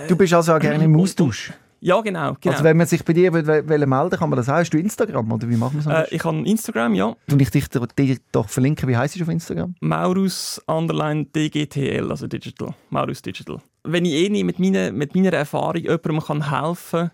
[0.08, 1.52] Du bist also auch gerne im Austausch.
[1.80, 2.36] ja, genau.
[2.40, 2.52] genau.
[2.52, 4.54] Also wenn man sich bei dir will, will melden kann man das auch.
[4.54, 6.10] Hast du Instagram oder wie machen wir das?
[6.10, 7.16] Äh, ich habe Instagram, ja.
[7.30, 7.86] Und ich dich dir
[8.32, 8.88] doch verlinken.
[8.88, 9.74] Wie heisst du auf Instagram?
[9.80, 12.74] Maurus underline DGTL, also Digital.
[12.90, 13.58] Maurus Digital.
[13.86, 17.10] Wenn ich eh nicht mit meiner, mit meiner Erfahrung jemandem kann helfen kann,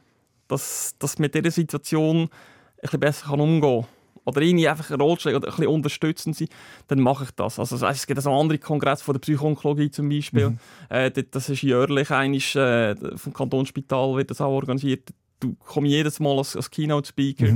[0.48, 2.28] dass, dass mit dieser Situation ein
[2.80, 3.88] bisschen besser kann umgehen kann,
[4.24, 6.48] oder irgendwie einfach ein Ratschlag oder ein bisschen unterstützend sein,
[6.86, 7.58] dann mache ich das.
[7.58, 10.56] Also, es gibt also andere Kongresse von der Psychoonkologie zum Beispiel.
[10.88, 15.10] Äh, dort- das ist jährlich einisch, äh, vom Kantonsspital wird das auch organisiert.
[15.40, 17.46] Du kommst jedes Mal als, als Keynote-Speaker.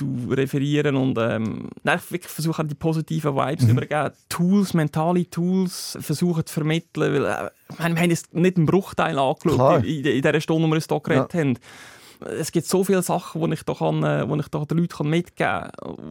[0.00, 1.68] Du referieren und ähm,
[2.10, 3.70] wirklich versuche die positiven Vibes Mhm.
[3.70, 4.10] übergeben.
[4.28, 7.12] Tools, mentale Tools versuchen zu vermitteln.
[7.22, 9.36] Weil, äh, wir haben jetzt nicht einen Bruchteil Klar.
[9.42, 11.58] angeschaut in, in, in dieser Stunde, wo wir uns hier geredet haben.
[12.38, 15.08] Es gibt so viele Sachen, die ich da, kann, äh, wo ich da den Leuten
[15.08, 15.70] mitgeben kann,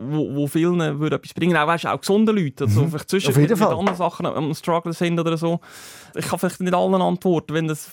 [0.10, 1.56] wo, wo vielen würde etwas bringen.
[1.58, 2.66] Auch, weißt, auch gesunde Leute.
[2.66, 3.36] Also, vielleicht zwischen Mhm.
[3.36, 5.60] Auf jeden mit, mit anderen Sachen am Struggle sind oder so.
[6.16, 7.92] Ich kann vielleicht nicht allen antworten, wenn das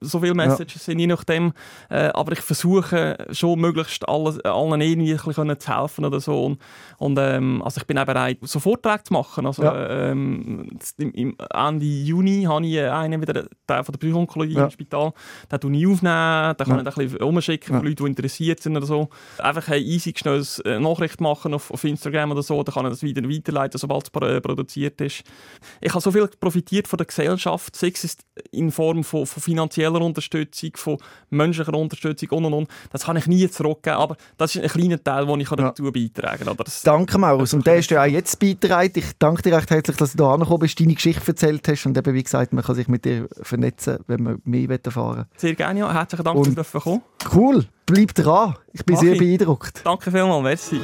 [0.00, 1.52] so viele Messages sind, je nachdem.
[1.88, 6.44] Äh, aber ich versuche schon möglichst alle, allen irgendwie ein bisschen zu helfen oder so.
[6.46, 6.58] Und,
[6.98, 9.46] und ähm, also ich bin auch bereit, so Vorträge zu machen.
[9.46, 10.10] Also, Ja.
[10.10, 14.64] ähm, im, Ende Juni habe ich einen wieder, der von der Psychoonkologie Ja.
[14.64, 15.12] im Spital.
[15.52, 16.90] Den ich aufnehmen, den kann Ja.
[16.90, 17.80] ich ein bisschen umschicken Ja.
[17.80, 19.08] für Leute, die interessiert sind oder so.
[19.38, 22.90] Einfach hey, easy schnell eine Nachricht machen auf, auf Instagram oder so, dann kann ich
[22.92, 25.22] das wieder weiterleiten, sobald es äh, produziert ist.
[25.80, 28.16] Ich habe so viel profitiert von der Gesellschaft, sei es
[28.50, 30.98] in Form von, von finanzieller Unterstützung, von
[31.30, 32.68] menschlicher Unterstützung und und und.
[32.90, 35.56] Das kann ich nie zurückgeben, aber das ist ein kleiner Teil, den ich Ja.
[35.56, 36.56] dazu beitragen kann.
[36.84, 37.54] Danke, Maurus.
[37.54, 38.92] Und der ist ja auch jetzt beigetragen.
[38.96, 41.86] Ich danke dir recht herzlich, dass du da angekommen bist, deine Geschichte erzählt hast.
[41.86, 45.26] Und eben, wie gesagt, man kann sich mit dir vernetzen, wenn man mehr erfahren will.
[45.36, 45.92] Sehr gerne, ja.
[45.92, 47.02] Herzlichen Dank, dass du kommen
[47.34, 48.54] Cool, bleib dran.
[48.72, 49.18] Ich bin Mach sehr ich.
[49.18, 49.80] beeindruckt.
[49.84, 50.80] Danke vielmals, merci.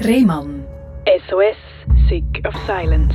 [0.00, 0.64] Rehmann.
[1.28, 1.56] SOS,
[2.08, 3.14] Sick of Silence.